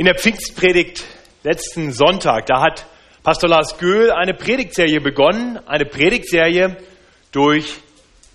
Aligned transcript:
In 0.00 0.06
der 0.06 0.14
Pfingstpredigt 0.14 1.04
letzten 1.42 1.92
Sonntag, 1.92 2.46
da 2.46 2.62
hat 2.62 2.86
Pastor 3.22 3.50
Lars 3.50 3.76
Göhl 3.76 4.10
eine 4.10 4.32
Predigtserie 4.32 4.98
begonnen, 4.98 5.58
eine 5.66 5.84
Predigtserie 5.84 6.78
durch 7.32 7.74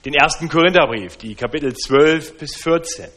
den 0.05 0.13
ersten 0.13 0.47
Korintherbrief, 0.47 1.17
die 1.17 1.33
Kapitel 1.33 1.73
12 1.73 2.37
bis 2.37 2.55
14. 2.57 3.07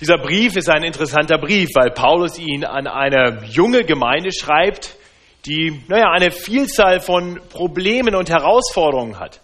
Dieser 0.00 0.18
Brief 0.18 0.56
ist 0.56 0.68
ein 0.68 0.82
interessanter 0.82 1.38
Brief, 1.38 1.68
weil 1.76 1.92
Paulus 1.92 2.36
ihn 2.36 2.64
an 2.64 2.88
eine 2.88 3.44
junge 3.44 3.84
Gemeinde 3.84 4.32
schreibt, 4.32 4.96
die, 5.46 5.84
naja, 5.86 6.10
eine 6.10 6.32
Vielzahl 6.32 6.98
von 6.98 7.40
Problemen 7.48 8.16
und 8.16 8.28
Herausforderungen 8.28 9.20
hat. 9.20 9.40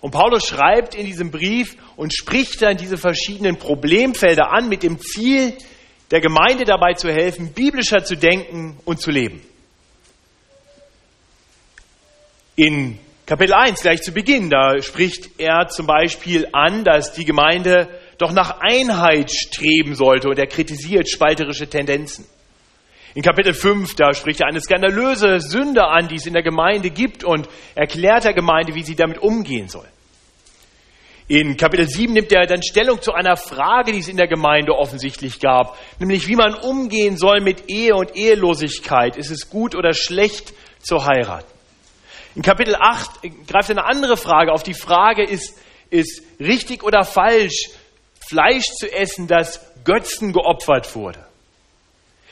Und 0.00 0.10
Paulus 0.10 0.48
schreibt 0.48 0.96
in 0.96 1.06
diesem 1.06 1.30
Brief 1.30 1.76
und 1.94 2.12
spricht 2.12 2.60
dann 2.60 2.76
diese 2.76 2.96
verschiedenen 2.96 3.56
Problemfelder 3.56 4.52
an 4.52 4.68
mit 4.68 4.82
dem 4.82 4.98
Ziel, 4.98 5.56
der 6.10 6.20
Gemeinde 6.20 6.64
dabei 6.64 6.94
zu 6.94 7.10
helfen, 7.10 7.52
biblischer 7.52 8.04
zu 8.04 8.16
denken 8.16 8.78
und 8.84 9.00
zu 9.00 9.10
leben. 9.10 9.42
In 12.54 12.98
Kapitel 13.26 13.54
1, 13.54 13.82
gleich 13.82 14.02
zu 14.02 14.12
Beginn, 14.12 14.50
da 14.50 14.80
spricht 14.80 15.40
er 15.40 15.66
zum 15.66 15.86
Beispiel 15.86 16.46
an, 16.52 16.84
dass 16.84 17.12
die 17.12 17.24
Gemeinde 17.24 17.88
doch 18.18 18.32
nach 18.32 18.60
Einheit 18.60 19.30
streben 19.30 19.94
sollte 19.94 20.28
und 20.28 20.38
er 20.38 20.46
kritisiert 20.46 21.08
spalterische 21.10 21.68
Tendenzen. 21.68 22.24
In 23.14 23.22
Kapitel 23.22 23.52
5, 23.52 23.94
da 23.94 24.14
spricht 24.14 24.42
er 24.42 24.46
eine 24.46 24.60
skandalöse 24.60 25.40
Sünde 25.40 25.86
an, 25.86 26.06
die 26.06 26.16
es 26.16 26.26
in 26.26 26.34
der 26.34 26.42
Gemeinde 26.42 26.90
gibt 26.90 27.24
und 27.24 27.48
erklärt 27.74 28.24
der 28.24 28.34
Gemeinde, 28.34 28.74
wie 28.74 28.82
sie 28.82 28.94
damit 28.94 29.18
umgehen 29.18 29.68
soll. 29.68 29.88
In 31.28 31.56
Kapitel 31.56 31.88
7 31.88 32.12
nimmt 32.12 32.30
er 32.30 32.46
dann 32.46 32.62
Stellung 32.62 33.02
zu 33.02 33.12
einer 33.12 33.36
Frage, 33.36 33.90
die 33.90 33.98
es 33.98 34.06
in 34.06 34.16
der 34.16 34.28
Gemeinde 34.28 34.72
offensichtlich 34.72 35.40
gab, 35.40 35.76
nämlich 35.98 36.28
wie 36.28 36.36
man 36.36 36.54
umgehen 36.54 37.16
soll 37.16 37.40
mit 37.40 37.68
Ehe 37.68 37.96
und 37.96 38.14
Ehelosigkeit. 38.14 39.16
Ist 39.16 39.30
es 39.30 39.50
gut 39.50 39.74
oder 39.74 39.92
schlecht 39.92 40.54
zu 40.80 41.04
heiraten? 41.04 41.50
In 42.36 42.42
Kapitel 42.42 42.76
8 42.76 43.22
greift 43.48 43.70
eine 43.70 43.86
andere 43.86 44.16
Frage 44.16 44.52
auf. 44.52 44.62
Die 44.62 44.74
Frage 44.74 45.24
ist, 45.24 45.58
ist 45.90 46.22
richtig 46.38 46.84
oder 46.84 47.02
falsch, 47.02 47.70
Fleisch 48.28 48.66
zu 48.78 48.92
essen, 48.92 49.26
das 49.26 49.60
Götzen 49.84 50.32
geopfert 50.32 50.94
wurde. 50.94 51.26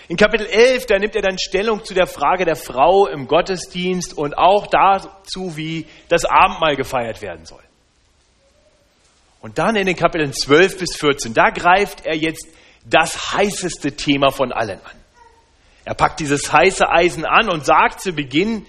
In 0.07 0.17
Kapitel 0.17 0.47
11, 0.47 0.87
da 0.87 0.99
nimmt 0.99 1.17
er 1.17 1.23
dann 1.23 1.39
Stellung 1.39 1.83
zu 1.85 1.95
der 1.95 2.07
Frage 2.07 2.45
der 2.45 2.57
Frau 2.57 3.09
im 3.09 3.27
Gottesdienst 3.27 4.17
und 4.17 4.39
auch 4.39 4.69
dazu, 4.69 5.57
wie 5.57 5.87
das 6.09 6.25
Abendmahl 6.25 6.77
gefeiert 6.77 7.23
werden 7.23 7.45
soll. 7.45 7.64
Und 9.45 9.59
dann 9.59 9.77
in 9.77 9.85
den 9.85 9.95
Kapiteln 9.95 10.33
12 10.33 10.79
bis 10.79 10.97
14, 10.97 11.35
da 11.35 11.51
greift 11.51 12.07
er 12.07 12.17
jetzt 12.17 12.49
das 12.87 13.35
heißeste 13.35 13.93
Thema 13.93 14.31
von 14.31 14.53
allen 14.53 14.81
an. 14.83 14.97
Er 15.85 15.93
packt 15.93 16.21
dieses 16.21 16.51
heiße 16.51 16.89
Eisen 16.89 17.27
an 17.27 17.51
und 17.51 17.67
sagt 17.67 18.01
zu 18.01 18.15
Beginn 18.15 18.65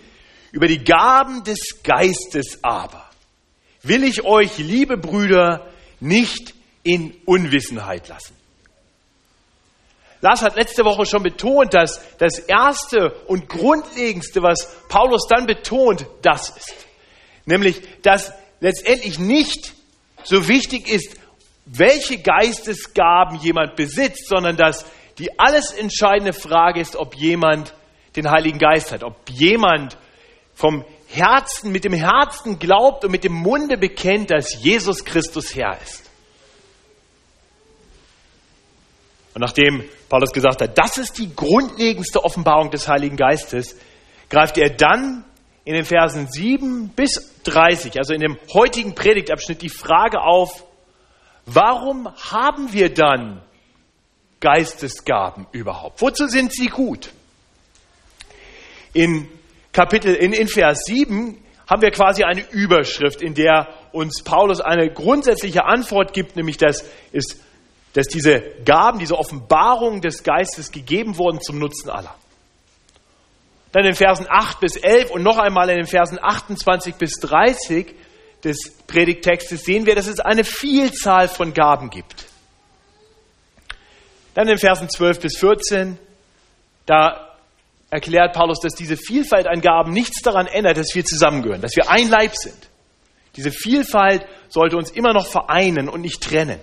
über 0.52 0.67
die 0.67 0.84
Gaben 0.84 1.45
des 1.45 1.82
Geistes 1.82 2.59
aber. 2.62 3.09
Will 3.84 4.04
ich 4.04 4.26
euch, 4.26 4.58
liebe 4.58 4.98
Brüder, 4.98 5.72
nicht 6.02 6.54
in 6.84 7.16
Unwissenheit 7.23 8.10
lassen. 8.10 8.36
Lars 10.20 10.42
hat 10.42 10.58
letzte 10.58 10.84
Woche 10.84 11.06
schon 11.06 11.23
betont, 11.23 11.73
dass 11.73 12.02
das 12.17 12.38
Erste 12.38 13.14
und 13.28 13.48
Grundlegendste, 13.48 14.44
was 14.44 14.76
Paulus 14.89 15.26
dann 15.30 15.45
betont, 15.45 16.06
das 16.22 16.50
ist. 16.50 16.86
Nämlich, 17.45 17.82
dass 18.02 18.34
letztendlich 18.60 19.20
nicht 19.20 19.75
so 20.26 20.48
wichtig 20.48 20.90
ist, 20.90 21.18
welche 21.66 22.22
Geistesgaben 22.22 23.40
jemand 23.40 23.76
besitzt, 23.76 24.28
sondern 24.28 24.58
dass 24.58 24.86
die 25.17 25.40
alles 25.40 25.72
entscheidende 25.72 26.34
Frage 26.34 26.82
ist, 26.82 26.95
ob 26.95 27.16
jemand 27.16 27.73
den 28.16 28.30
Heiligen 28.30 28.60
Geist 28.60 28.92
hat, 28.92 29.04
ob 29.04 29.30
jemand 29.30 29.98
vom 30.54 30.83
Herzen, 31.08 31.72
mit 31.72 31.86
dem 31.86 31.94
Herzen 31.94 32.60
glaubt 32.60 33.05
und 33.05 33.11
mit 33.11 33.23
dem 33.23 33.33
Munde 33.33 33.77
bekennt, 33.77 34.32
dass 34.32 34.61
Jesus 34.61 35.05
Christus 35.05 35.55
Herr 35.55 35.77
ist. 35.82 36.10
Und 39.33 39.42
nachdem 39.42 39.83
Paulus 40.08 40.32
gesagt 40.32 40.61
hat, 40.61 40.78
das 40.78 40.98
ist 40.98 41.17
die 41.17 41.33
grundlegendste 41.36 42.23
Offenbarung 42.23 42.72
des 42.72 42.88
Heiligen 42.88 43.17
Geistes, 43.17 43.76
greift 44.30 44.58
er 44.58 44.70
dann 44.70 45.26
in 45.65 45.73
den 45.73 45.83
Versen 45.83 46.27
7 46.27 46.89
bis 46.89 47.42
30, 47.43 47.98
also 47.98 48.14
in 48.14 48.21
dem 48.21 48.37
heutigen 48.53 48.95
Predigtabschnitt, 48.95 49.61
die 49.61 49.70
Frage 49.70 50.21
auf, 50.21 50.64
warum 51.45 52.08
haben 52.31 52.71
wir 52.71 52.93
dann 52.93 53.42
Geistesgaben 54.39 55.48
überhaupt? 55.52 56.02
Wozu 56.02 56.27
sind 56.27 56.54
sie 56.54 56.67
gut? 56.67 57.09
In 58.93 59.27
Kapitel, 59.73 60.14
in, 60.14 60.33
in 60.33 60.48
Vers 60.48 60.83
7 60.86 61.43
haben 61.67 61.81
wir 61.81 61.92
quasi 61.92 62.23
eine 62.23 62.48
Überschrift, 62.52 63.23
in 63.23 63.33
der 63.33 63.67
uns 63.92 64.23
Paulus 64.23 64.61
eine 64.61 64.92
grundsätzliche 64.93 65.65
Antwort 65.65 66.14
gibt, 66.14 66.36
nämlich 66.36 66.58
dass, 66.58 66.87
ist, 67.11 67.42
dass 67.93 68.08
diese 68.08 68.42
Gaben, 68.65 68.99
diese 68.99 69.17
Offenbarungen 69.17 70.02
des 70.02 70.21
Geistes 70.23 70.71
gegeben 70.71 71.17
wurden 71.17 71.42
zum 71.42 71.58
Nutzen 71.58 71.89
aller. 71.89 72.14
Dann 73.75 73.83
in 73.83 73.93
Versen 73.93 74.25
8 74.30 74.61
bis 74.61 74.77
11 74.77 75.11
und 75.11 75.21
noch 75.21 75.37
einmal 75.37 75.69
in 75.69 75.75
den 75.75 75.86
Versen 75.86 76.17
28 76.21 76.95
bis 76.95 77.19
30 77.19 77.93
des 78.41 78.71
Predigtextes 78.87 79.65
sehen 79.65 79.86
wir, 79.86 79.95
dass 79.95 80.08
es 80.08 80.21
eine 80.21 80.45
Vielzahl 80.45 81.27
von 81.27 81.53
Gaben 81.53 81.89
gibt. 81.89 82.23
Dann 84.33 84.47
in 84.47 84.58
Versen 84.59 84.87
12 84.89 85.19
bis 85.19 85.37
14, 85.39 85.99
da 86.86 87.36
erklärt 87.89 88.31
Paulus, 88.31 88.61
dass 88.61 88.75
diese 88.75 88.95
Vielfalt 88.95 89.45
an 89.45 89.59
Gaben 89.59 89.92
nichts 89.92 90.21
daran 90.21 90.47
ändert, 90.47 90.77
dass 90.77 90.95
wir 90.95 91.03
zusammengehören, 91.03 91.59
dass 91.59 91.75
wir 91.75 91.89
ein 91.89 92.07
Leib 92.07 92.33
sind. 92.33 92.69
Diese 93.36 93.52
Vielfalt 93.52 94.25
sollte 94.47 94.77
uns 94.77 94.89
immer 94.89 95.11
noch 95.11 95.27
vereinen 95.27 95.89
und 95.89 95.99
nicht 95.99 96.23
trennen. 96.23 96.61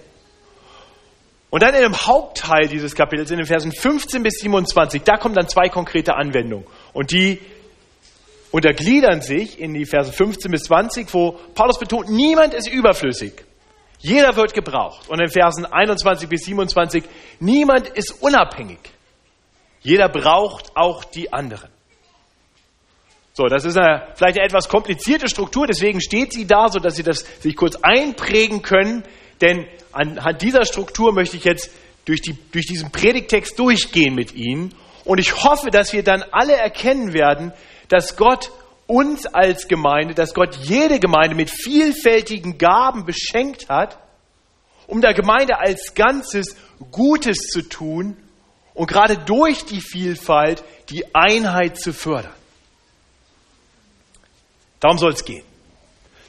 Und 1.52 1.62
dann 1.62 1.74
in 1.74 1.82
dem 1.82 1.94
Hauptteil 1.94 2.66
dieses 2.66 2.94
Kapitels, 2.94 3.30
in 3.30 3.36
den 3.36 3.44
Versen 3.44 3.72
15 3.72 4.22
bis 4.22 4.38
27, 4.40 5.02
da 5.02 5.18
kommen 5.18 5.34
dann 5.34 5.50
zwei 5.50 5.68
konkrete 5.68 6.14
Anwendungen. 6.14 6.66
Und 6.94 7.10
die 7.10 7.40
untergliedern 8.52 9.20
sich 9.20 9.60
in 9.60 9.74
die 9.74 9.84
Verse 9.84 10.10
15 10.10 10.50
bis 10.50 10.62
20, 10.62 11.12
wo 11.12 11.32
Paulus 11.54 11.78
betont, 11.78 12.08
niemand 12.08 12.54
ist 12.54 12.72
überflüssig. 12.72 13.44
Jeder 13.98 14.34
wird 14.34 14.54
gebraucht. 14.54 15.10
Und 15.10 15.20
in 15.20 15.28
Versen 15.28 15.66
21 15.66 16.26
bis 16.26 16.46
27, 16.46 17.04
niemand 17.38 17.86
ist 17.86 18.22
unabhängig. 18.22 18.80
Jeder 19.82 20.08
braucht 20.08 20.74
auch 20.74 21.04
die 21.04 21.34
anderen. 21.34 21.68
So, 23.34 23.44
das 23.48 23.66
ist 23.66 23.76
eine, 23.76 24.08
vielleicht 24.14 24.38
eine 24.38 24.46
etwas 24.46 24.70
komplizierte 24.70 25.28
Struktur, 25.28 25.66
deswegen 25.66 26.00
steht 26.00 26.32
sie 26.32 26.46
da, 26.46 26.68
sodass 26.70 26.96
Sie 26.96 27.02
das 27.02 27.26
sich 27.42 27.56
kurz 27.56 27.76
einprägen 27.82 28.62
können. 28.62 29.04
Denn 29.42 29.66
anhand 29.90 30.40
dieser 30.40 30.64
Struktur 30.64 31.12
möchte 31.12 31.36
ich 31.36 31.44
jetzt 31.44 31.70
durch, 32.04 32.22
die, 32.22 32.38
durch 32.52 32.66
diesen 32.66 32.90
Predigtext 32.90 33.58
durchgehen 33.58 34.14
mit 34.14 34.32
Ihnen. 34.32 34.74
Und 35.04 35.18
ich 35.18 35.42
hoffe, 35.42 35.70
dass 35.70 35.92
wir 35.92 36.02
dann 36.02 36.22
alle 36.30 36.54
erkennen 36.54 37.12
werden, 37.12 37.52
dass 37.88 38.16
Gott 38.16 38.50
uns 38.86 39.26
als 39.26 39.68
Gemeinde, 39.68 40.14
dass 40.14 40.32
Gott 40.32 40.56
jede 40.62 41.00
Gemeinde 41.00 41.34
mit 41.34 41.50
vielfältigen 41.50 42.56
Gaben 42.56 43.04
beschenkt 43.04 43.68
hat, 43.68 43.98
um 44.86 45.00
der 45.00 45.14
Gemeinde 45.14 45.58
als 45.58 45.94
Ganzes 45.94 46.56
Gutes 46.90 47.38
zu 47.48 47.62
tun 47.62 48.16
und 48.74 48.86
gerade 48.86 49.18
durch 49.18 49.64
die 49.64 49.80
Vielfalt 49.80 50.62
die 50.90 51.14
Einheit 51.14 51.78
zu 51.78 51.92
fördern. 51.92 52.34
Darum 54.80 54.98
soll 54.98 55.12
es 55.12 55.24
gehen. 55.24 55.44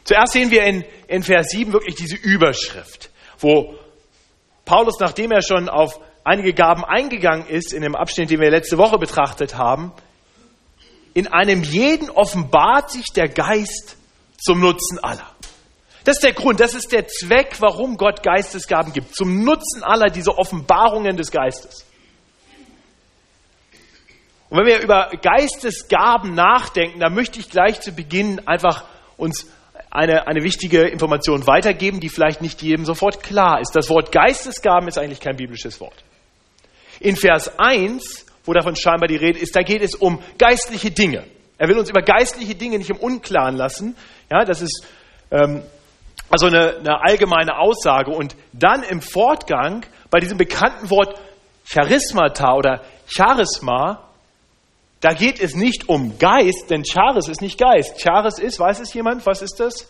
Zuerst 0.03 0.34
sehen 0.34 0.52
wir 0.52 0.64
in, 0.64 0.84
in 1.08 1.24
Vers 1.24 1.47
7 1.50 1.72
wirklich 1.72 1.96
diese 1.96 2.16
Überschrift, 2.16 3.09
wo 3.39 3.75
Paulus, 4.66 5.00
nachdem 5.00 5.31
er 5.31 5.42
schon 5.42 5.69
auf 5.69 6.00
einige 6.24 6.54
Gaben 6.54 6.83
eingegangen 6.83 7.48
ist, 7.48 7.74
in 7.74 7.81
dem 7.81 7.95
Abschnitt, 7.95 8.30
den 8.30 8.39
wir 8.39 8.50
letzte 8.50 8.77
Woche 8.77 8.98
betrachtet 8.98 9.56
haben, 9.56 9.92
in 11.13 11.27
einem 11.27 11.63
jeden 11.63 12.10
offenbart 12.10 12.92
sich 12.92 13.06
der 13.16 13.30
Geist 13.30 13.98
zum 14.38 14.60
Nutzen 14.60 15.00
aller. 15.00 15.30
Das 16.06 16.18
ist 16.18 16.24
der 16.24 16.33
Grund, 16.33 16.60
das 16.60 16.74
ist 16.74 16.92
der 16.92 17.07
Zweck, 17.07 17.56
warum 17.60 17.95
Gott 17.98 18.24
Geistesgaben 18.24 18.92
gibt, 18.92 19.16
zum 19.16 19.44
Nutzen 19.44 19.83
aller 19.83 20.10
diese 20.10 20.38
Offenbarungen 20.38 21.16
des 21.16 21.31
Geistes. 21.31 21.86
Und 24.50 24.60
wenn 24.60 24.66
wir 24.66 24.81
über 24.81 25.12
Geistesgaben 25.22 26.33
nachdenken, 26.33 27.00
dann 27.00 27.16
möchte 27.16 27.39
ich 27.39 27.50
gleich 27.50 27.80
zu 27.80 27.92
Beginn 27.92 28.45
einfach 28.48 28.86
uns 29.18 29.48
eine, 29.94 30.28
eine 30.28 30.44
wichtige 30.44 30.88
Information 30.88 31.45
weitergeben, 31.45 32.00
die 32.00 32.10
vielleicht 32.10 32.42
nicht 32.42 32.63
jedem 32.63 32.84
sofort 32.84 33.22
klar 33.22 33.62
ist. 33.62 33.75
Das 33.75 33.90
Wort 33.92 34.12
Geistesgaben 34.12 34.88
ist 34.88 34.98
eigentlich 34.98 35.19
kein 35.19 35.36
biblisches 35.36 35.80
Wort. 35.80 36.04
In 37.00 37.16
Vers 37.16 37.60
1, 37.60 38.25
wo 38.44 38.54
davon 38.54 38.75
scheinbar 38.75 39.07
die 39.07 39.18
Rede 39.18 39.38
ist, 39.38 39.56
da 39.56 39.62
geht 39.62 39.84
es 39.84 39.94
um 39.94 40.19
geistliche 40.40 40.90
Dinge. 40.90 41.25
Er 41.60 41.68
will 41.68 41.78
uns 41.78 41.92
über 41.92 42.01
geistliche 42.01 42.56
Dinge 42.56 42.80
nicht 42.80 42.90
im 42.90 42.98
Unklaren 42.98 43.56
lassen. 43.56 43.95
Ja, 44.31 44.44
das 44.44 44.63
ist 44.63 44.84
ähm, 45.30 45.62
also 46.28 46.48
eine, 46.48 46.78
eine 46.78 47.04
allgemeine 47.04 47.60
Aussage. 47.60 48.10
Und 48.10 48.36
dann 48.51 48.81
im 48.81 49.00
Fortgang 49.00 49.86
bei 50.10 50.19
diesem 50.19 50.39
bekannten 50.39 50.89
Wort 50.89 51.19
Charismata 51.69 52.56
oder 52.56 52.81
Charisma, 53.06 54.10
da 55.03 55.11
geht 55.11 55.41
es 55.41 55.53
nicht 55.53 55.89
um 55.89 56.17
Geist, 56.17 56.69
denn 56.69 56.85
Charis 56.85 57.27
ist 57.27 57.41
nicht 57.41 57.59
Geist. 57.59 58.00
Charis 58.00 58.39
ist, 58.39 58.57
weiß 58.57 58.79
es 58.79 58.94
jemand, 58.94 59.25
was 59.25 59.41
ist 59.41 59.59
das? 59.59 59.89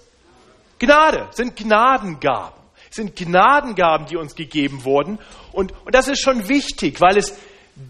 Gnade, 0.80 1.28
sind 1.34 1.56
Gnadengaben. 1.56 2.60
Sind 2.90 3.16
Gnadengaben, 3.16 4.08
die 4.08 4.18
uns 4.18 4.34
gegeben 4.34 4.86
wurden. 4.86 5.20
Und, 5.52 5.72
und 5.86 5.94
das 5.94 6.08
ist 6.08 6.20
schon 6.20 6.50
wichtig, 6.50 7.00
weil 7.00 7.16
es 7.18 7.38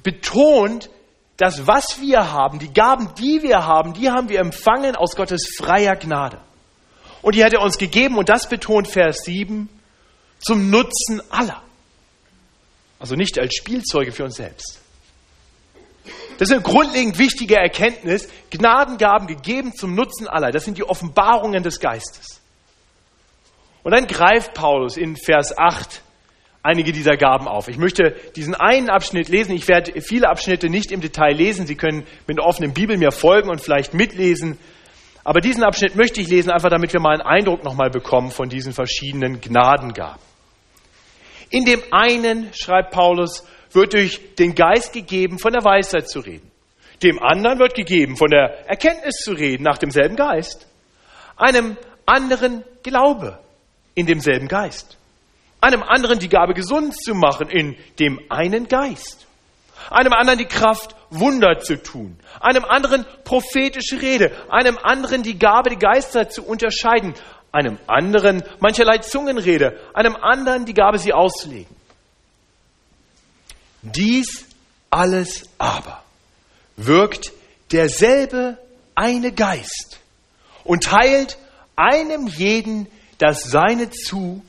betont, 0.04 0.90
dass 1.38 1.66
was 1.66 2.02
wir 2.02 2.34
haben, 2.34 2.60
die 2.60 2.74
Gaben, 2.74 3.16
die 3.18 3.42
wir 3.42 3.66
haben, 3.66 3.94
die 3.94 4.10
haben 4.10 4.28
wir 4.28 4.42
empfangen 4.42 4.98
aus 4.98 5.16
Gottes 5.16 5.56
freier 5.58 5.96
Gnade. 5.96 6.40
Und 7.22 7.36
die 7.36 7.46
hat 7.46 7.54
er 7.54 7.62
uns 7.62 7.78
gegeben, 7.78 8.18
und 8.18 8.28
das 8.28 8.50
betont 8.50 8.90
Vers 8.90 9.20
7, 9.24 9.70
zum 10.40 10.70
Nutzen 10.70 11.22
aller. 11.30 11.62
Also 13.00 13.16
nicht 13.16 13.40
als 13.40 13.56
Spielzeuge 13.56 14.12
für 14.12 14.26
uns 14.26 14.36
selbst. 14.36 14.83
Das 16.44 16.50
ist 16.50 16.58
eine 16.58 16.64
grundlegend 16.64 17.18
wichtige 17.20 17.56
Erkenntnis. 17.56 18.28
Gnadengaben 18.52 19.28
gegeben 19.28 19.74
zum 19.74 19.96
Nutzen 19.96 20.28
aller. 20.28 20.52
Das 20.52 20.66
sind 20.66 20.78
die 20.78 20.84
Offenbarungen 20.84 21.64
des 21.64 21.80
Geistes. 21.80 22.42
Und 23.82 23.94
dann 23.94 24.08
greift 24.08 24.54
Paulus 24.54 24.98
in 24.98 25.16
Vers 25.16 25.58
8 25.58 26.02
einige 26.62 26.92
dieser 26.92 27.16
Gaben 27.16 27.48
auf. 27.48 27.70
Ich 27.70 27.78
möchte 27.78 28.18
diesen 28.36 28.56
einen 28.56 28.90
Abschnitt 28.90 29.30
lesen. 29.30 29.56
Ich 29.56 29.70
werde 29.70 30.02
viele 30.02 30.28
Abschnitte 30.28 30.68
nicht 30.68 30.92
im 30.92 31.00
Detail 31.00 31.34
lesen. 31.34 31.66
Sie 31.66 31.76
können 31.76 32.06
mit 32.28 32.38
einer 32.38 32.46
offenen 32.46 32.74
Bibel 32.74 32.98
mir 32.98 33.14
folgen 33.14 33.50
und 33.50 33.62
vielleicht 33.62 33.94
mitlesen. 33.94 34.60
Aber 35.24 35.40
diesen 35.40 35.64
Abschnitt 35.64 35.96
möchte 35.96 36.20
ich 36.20 36.28
lesen, 36.28 36.52
einfach 36.52 36.70
damit 36.70 36.92
wir 36.92 37.00
mal 37.00 37.14
einen 37.14 37.22
Eindruck 37.22 37.64
nochmal 37.64 37.90
bekommen 37.90 38.32
von 38.32 38.50
diesen 38.50 38.74
verschiedenen 38.74 39.40
Gnadengaben. 39.40 40.20
In 41.50 41.64
dem 41.64 41.82
einen, 41.92 42.50
schreibt 42.54 42.92
Paulus, 42.92 43.46
wird 43.76 43.94
durch 43.94 44.36
den 44.36 44.56
Geist 44.56 44.94
gegeben, 44.94 45.40
von 45.40 45.54
der 45.54 45.64
Weisheit 45.64 46.10
zu 46.10 46.20
reden. 46.20 46.50
Dem 47.02 47.22
anderen 47.22 47.60
wird 47.60 47.76
gegeben, 47.76 48.18
von 48.18 48.30
der 48.30 48.68
Erkenntnis 48.70 49.16
zu 49.18 49.34
reden, 49.34 49.64
nach 49.64 49.78
demselben 49.78 50.16
Geist. 50.16 50.68
Einem 51.36 51.78
anderen 52.06 52.64
Glaube 52.84 53.40
in 53.96 54.06
demselben 54.06 54.48
Geist. 54.48 54.98
Einem 55.62 55.84
anderen 55.84 56.20
die 56.20 56.30
Gabe, 56.30 56.54
gesund 56.54 56.96
zu 56.96 57.16
machen, 57.16 57.50
in 57.50 57.76
dem 58.00 58.20
einen 58.30 58.68
Geist. 58.68 59.26
Einem 59.90 60.14
anderen 60.14 60.40
die 60.40 60.46
Kraft, 60.46 60.96
Wunder 61.10 61.60
zu 61.60 61.82
tun. 61.82 62.18
Einem 62.40 62.66
anderen 62.66 63.06
prophetische 63.24 64.02
Rede. 64.02 64.32
Einem 64.50 64.78
anderen 64.82 65.24
die 65.24 65.38
Gabe, 65.38 65.70
die 65.70 65.78
Geister 65.78 66.30
zu 66.30 66.44
unterscheiden. 66.44 67.14
Einem 67.52 67.78
anderen 67.88 68.44
mancherlei 68.60 69.00
Zungenrede. 69.00 69.80
Einem 69.94 70.16
anderen 70.16 70.66
die 70.66 70.74
Gabe, 70.74 70.98
sie 70.98 71.14
auszulegen. 71.14 71.76
Dies 73.84 74.46
alles 74.90 75.50
aber 75.58 76.04
wirkt 76.78 77.32
derselbe 77.72 78.58
eine 78.96 79.32
Geist 79.32 80.00
und 80.64 80.84
teilt 80.84 81.38
einem 81.76 82.28
jeden 82.28 82.88
das 83.18 83.44
Seine 83.44 83.90
zu, 83.90 84.44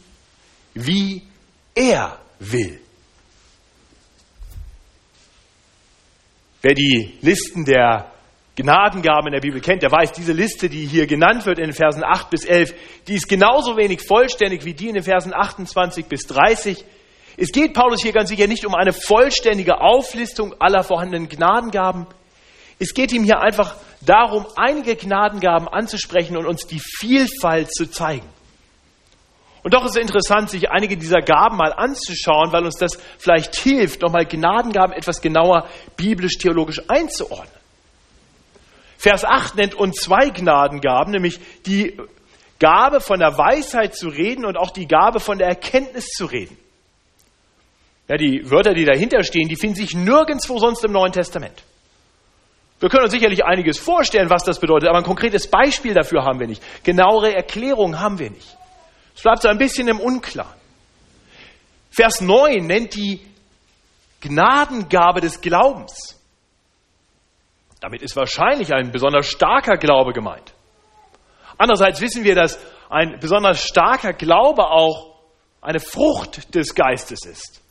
wie 0.74 1.22
er 1.74 2.18
will. 2.38 2.80
Wer 6.62 6.74
die 6.74 7.18
Listen 7.20 7.64
der 7.64 8.10
Gnadengaben 8.56 9.26
in 9.26 9.32
der 9.32 9.40
Bibel 9.40 9.60
kennt, 9.60 9.82
der 9.82 9.90
weiß, 9.90 10.12
diese 10.12 10.32
Liste, 10.32 10.68
die 10.68 10.86
hier 10.86 11.06
genannt 11.06 11.44
wird 11.44 11.58
in 11.58 11.66
den 11.66 11.74
Versen 11.74 12.04
8 12.04 12.30
bis 12.30 12.44
11, 12.44 12.72
die 13.08 13.14
ist 13.14 13.28
genauso 13.28 13.76
wenig 13.76 14.00
vollständig 14.06 14.64
wie 14.64 14.74
die 14.74 14.88
in 14.88 14.94
den 14.94 15.02
Versen 15.02 15.34
28 15.34 16.06
bis 16.06 16.26
30. 16.26 16.84
Es 17.36 17.50
geht 17.50 17.74
Paulus 17.74 18.02
hier 18.02 18.12
ganz 18.12 18.28
sicher 18.28 18.46
nicht 18.46 18.64
um 18.64 18.74
eine 18.74 18.92
vollständige 18.92 19.80
Auflistung 19.80 20.54
aller 20.60 20.84
vorhandenen 20.84 21.28
Gnadengaben. 21.28 22.06
Es 22.78 22.94
geht 22.94 23.12
ihm 23.12 23.24
hier 23.24 23.40
einfach 23.40 23.76
darum, 24.00 24.46
einige 24.56 24.94
Gnadengaben 24.94 25.68
anzusprechen 25.68 26.36
und 26.36 26.46
uns 26.46 26.66
die 26.66 26.80
Vielfalt 26.80 27.72
zu 27.72 27.90
zeigen. 27.90 28.28
Und 29.62 29.72
doch 29.72 29.84
ist 29.84 29.96
es 29.96 30.02
interessant, 30.02 30.50
sich 30.50 30.70
einige 30.70 30.96
dieser 30.96 31.22
Gaben 31.22 31.56
mal 31.56 31.72
anzuschauen, 31.72 32.52
weil 32.52 32.64
uns 32.64 32.76
das 32.76 32.98
vielleicht 33.18 33.56
hilft, 33.56 34.02
nochmal 34.02 34.26
Gnadengaben 34.26 34.94
etwas 34.94 35.22
genauer 35.22 35.66
biblisch-theologisch 35.96 36.82
einzuordnen. 36.88 37.48
Vers 38.98 39.24
8 39.24 39.56
nennt 39.56 39.74
uns 39.74 39.96
zwei 39.96 40.28
Gnadengaben, 40.28 41.12
nämlich 41.12 41.40
die 41.66 41.98
Gabe 42.58 43.00
von 43.00 43.18
der 43.18 43.36
Weisheit 43.38 43.96
zu 43.96 44.08
reden 44.08 44.44
und 44.44 44.56
auch 44.56 44.70
die 44.70 44.86
Gabe 44.86 45.18
von 45.18 45.38
der 45.38 45.48
Erkenntnis 45.48 46.08
zu 46.08 46.26
reden. 46.26 46.56
Ja, 48.08 48.16
die 48.16 48.50
Wörter, 48.50 48.74
die 48.74 48.84
dahinter 48.84 49.22
stehen, 49.22 49.48
die 49.48 49.56
finden 49.56 49.76
sich 49.76 49.94
nirgendwo 49.94 50.58
sonst 50.58 50.84
im 50.84 50.92
Neuen 50.92 51.12
Testament. 51.12 51.62
Wir 52.80 52.90
können 52.90 53.04
uns 53.04 53.12
sicherlich 53.12 53.44
einiges 53.44 53.78
vorstellen, 53.78 54.28
was 54.28 54.44
das 54.44 54.60
bedeutet, 54.60 54.88
aber 54.88 54.98
ein 54.98 55.04
konkretes 55.04 55.48
Beispiel 55.48 55.94
dafür 55.94 56.24
haben 56.24 56.38
wir 56.38 56.46
nicht. 56.46 56.62
Genauere 56.84 57.34
Erklärungen 57.34 57.98
haben 57.98 58.18
wir 58.18 58.30
nicht. 58.30 58.56
Es 59.14 59.22
bleibt 59.22 59.42
so 59.42 59.48
ein 59.48 59.58
bisschen 59.58 59.88
im 59.88 60.00
Unklaren. 60.00 60.52
Vers 61.90 62.20
9 62.20 62.66
nennt 62.66 62.94
die 62.94 63.20
Gnadengabe 64.20 65.20
des 65.20 65.40
Glaubens. 65.40 66.20
Damit 67.80 68.02
ist 68.02 68.16
wahrscheinlich 68.16 68.74
ein 68.74 68.90
besonders 68.90 69.28
starker 69.28 69.76
Glaube 69.76 70.12
gemeint. 70.12 70.52
Andererseits 71.56 72.00
wissen 72.00 72.24
wir, 72.24 72.34
dass 72.34 72.58
ein 72.90 73.18
besonders 73.20 73.62
starker 73.62 74.12
Glaube 74.12 74.64
auch 74.64 75.14
eine 75.60 75.80
Frucht 75.80 76.54
des 76.54 76.74
Geistes 76.74 77.24
ist. 77.24 77.63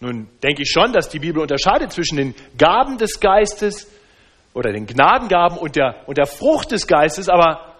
Nun 0.00 0.28
denke 0.42 0.62
ich 0.62 0.70
schon, 0.70 0.92
dass 0.92 1.10
die 1.10 1.18
Bibel 1.18 1.42
unterscheidet 1.42 1.92
zwischen 1.92 2.16
den 2.16 2.34
Gaben 2.56 2.96
des 2.96 3.20
Geistes 3.20 3.86
oder 4.54 4.72
den 4.72 4.86
Gnadengaben 4.86 5.58
und 5.58 5.76
der, 5.76 6.08
und 6.08 6.16
der 6.16 6.26
Frucht 6.26 6.72
des 6.72 6.86
Geistes, 6.86 7.28
aber 7.28 7.70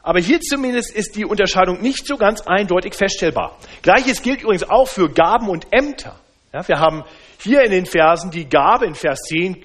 aber 0.00 0.20
hier 0.20 0.40
zumindest 0.40 0.94
ist 0.94 1.16
die 1.16 1.26
Unterscheidung 1.26 1.82
nicht 1.82 2.06
so 2.06 2.16
ganz 2.16 2.40
eindeutig 2.40 2.94
feststellbar. 2.94 3.58
Gleiches 3.82 4.22
gilt 4.22 4.40
übrigens 4.40 4.62
auch 4.62 4.88
für 4.88 5.10
Gaben 5.10 5.50
und 5.50 5.66
Ämter. 5.70 6.18
Ja, 6.52 6.66
wir 6.66 6.78
haben 6.78 7.04
hier 7.42 7.62
in 7.62 7.70
den 7.70 7.84
Versen 7.84 8.30
die 8.30 8.48
Gabe 8.48 8.86
in 8.86 8.94
Vers 8.94 9.20
10, 9.28 9.62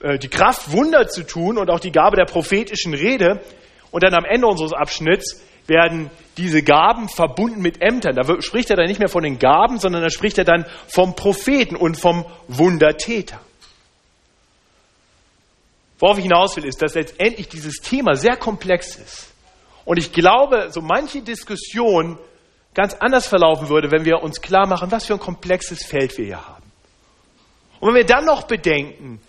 äh, 0.00 0.18
die 0.18 0.28
Kraft, 0.28 0.72
Wunder 0.72 1.08
zu 1.08 1.22
tun 1.22 1.56
und 1.56 1.70
auch 1.70 1.80
die 1.80 1.92
Gabe 1.92 2.16
der 2.16 2.26
prophetischen 2.26 2.92
Rede. 2.92 3.40
Und 3.90 4.02
dann 4.02 4.12
am 4.12 4.26
Ende 4.26 4.46
unseres 4.46 4.74
Abschnitts 4.74 5.42
werden 5.68 6.10
diese 6.36 6.62
Gaben 6.62 7.08
verbunden 7.08 7.60
mit 7.60 7.82
Ämtern. 7.82 8.16
Da 8.16 8.24
spricht 8.40 8.70
er 8.70 8.76
dann 8.76 8.86
nicht 8.86 8.98
mehr 8.98 9.08
von 9.08 9.22
den 9.22 9.38
Gaben, 9.38 9.78
sondern 9.78 10.02
da 10.02 10.10
spricht 10.10 10.38
er 10.38 10.44
dann 10.44 10.64
vom 10.88 11.14
Propheten 11.14 11.76
und 11.76 11.96
vom 11.96 12.24
Wundertäter. 12.48 13.40
Worauf 15.98 16.16
ich 16.18 16.24
hinaus 16.24 16.56
will, 16.56 16.64
ist, 16.64 16.80
dass 16.80 16.94
letztendlich 16.94 17.48
dieses 17.48 17.76
Thema 17.76 18.14
sehr 18.14 18.36
komplex 18.36 18.96
ist. 18.96 19.32
Und 19.84 19.98
ich 19.98 20.12
glaube, 20.12 20.68
so 20.70 20.80
manche 20.80 21.22
Diskussion 21.22 22.18
ganz 22.72 22.94
anders 22.94 23.26
verlaufen 23.26 23.68
würde, 23.68 23.90
wenn 23.90 24.04
wir 24.04 24.22
uns 24.22 24.40
klar 24.40 24.66
machen, 24.66 24.90
was 24.92 25.06
für 25.06 25.14
ein 25.14 25.18
komplexes 25.20 25.84
Feld 25.84 26.16
wir 26.16 26.26
hier 26.26 26.46
haben. 26.46 26.62
Und 27.80 27.88
wenn 27.88 27.96
wir 27.96 28.06
dann 28.06 28.24
noch 28.24 28.44
bedenken, 28.44 29.20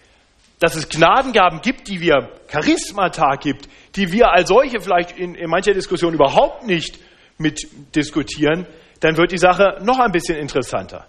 dass 0.59 0.75
es 0.75 0.89
Gnadengaben 0.89 1.61
gibt, 1.61 1.87
die 1.87 2.01
wir 2.01 2.29
Charismata 2.47 3.35
gibt, 3.35 3.69
die 3.95 4.11
wir 4.11 4.31
als 4.31 4.49
solche 4.49 4.81
vielleicht 4.81 5.17
in, 5.17 5.35
in 5.35 5.49
mancher 5.49 5.73
Diskussion 5.73 6.13
überhaupt 6.13 6.65
nicht 6.65 6.99
mitdiskutieren, 7.37 8.67
dann 8.99 9.17
wird 9.17 9.31
die 9.31 9.37
Sache 9.37 9.77
noch 9.81 9.99
ein 9.99 10.11
bisschen 10.11 10.37
interessanter. 10.37 11.07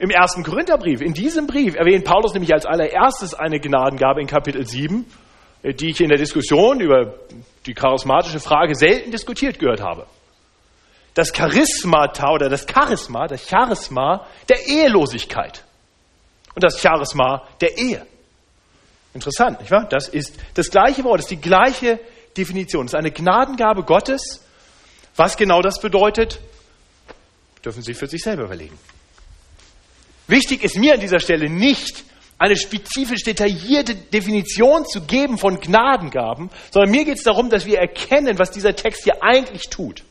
Im 0.00 0.10
ersten 0.10 0.42
Korintherbrief, 0.42 1.00
in 1.00 1.12
diesem 1.12 1.46
Brief, 1.46 1.74
erwähnt 1.74 2.04
Paulus 2.04 2.32
nämlich 2.32 2.52
als 2.52 2.66
allererstes 2.66 3.34
eine 3.34 3.58
Gnadengabe 3.58 4.20
in 4.20 4.26
Kapitel 4.26 4.66
7, 4.66 5.04
die 5.64 5.90
ich 5.90 6.00
in 6.00 6.08
der 6.08 6.18
Diskussion 6.18 6.80
über 6.80 7.14
die 7.66 7.74
charismatische 7.74 8.40
Frage 8.40 8.74
selten 8.74 9.10
diskutiert 9.10 9.58
gehört 9.58 9.80
habe. 9.80 10.06
Das 11.14 11.32
Charismata 11.32 12.30
oder 12.32 12.48
das 12.48 12.64
Charisma, 12.64 13.26
das 13.26 13.48
Charisma 13.48 14.26
der 14.48 14.68
Ehelosigkeit 14.68 15.64
und 16.54 16.62
das 16.62 16.80
Charisma 16.80 17.48
der 17.60 17.76
Ehe. 17.76 18.06
Interessant, 19.18 19.58
nicht 19.60 19.72
wahr? 19.72 19.86
Das 19.90 20.06
ist 20.06 20.34
das 20.54 20.70
gleiche 20.70 21.02
Wort, 21.02 21.18
das 21.18 21.24
ist 21.24 21.30
die 21.32 21.40
gleiche 21.40 21.98
Definition. 22.36 22.86
Es 22.86 22.92
ist 22.92 22.98
eine 22.98 23.10
Gnadengabe 23.10 23.82
Gottes. 23.82 24.44
Was 25.16 25.36
genau 25.36 25.60
das 25.60 25.80
bedeutet, 25.80 26.38
dürfen 27.64 27.82
Sie 27.82 27.94
für 27.94 28.06
sich 28.06 28.22
selber 28.22 28.44
überlegen. 28.44 28.78
Wichtig 30.28 30.62
ist 30.62 30.76
mir 30.76 30.94
an 30.94 31.00
dieser 31.00 31.18
Stelle 31.18 31.50
nicht, 31.50 32.04
eine 32.38 32.56
spezifisch 32.56 33.24
detaillierte 33.24 33.96
Definition 33.96 34.86
zu 34.86 35.00
geben 35.00 35.36
von 35.36 35.58
Gnadengaben, 35.58 36.50
sondern 36.70 36.92
mir 36.92 37.04
geht 37.04 37.18
es 37.18 37.24
darum, 37.24 37.50
dass 37.50 37.66
wir 37.66 37.78
erkennen, 37.78 38.38
was 38.38 38.52
dieser 38.52 38.76
Text 38.76 39.02
hier 39.02 39.20
eigentlich 39.20 39.68
tut. 39.68 40.04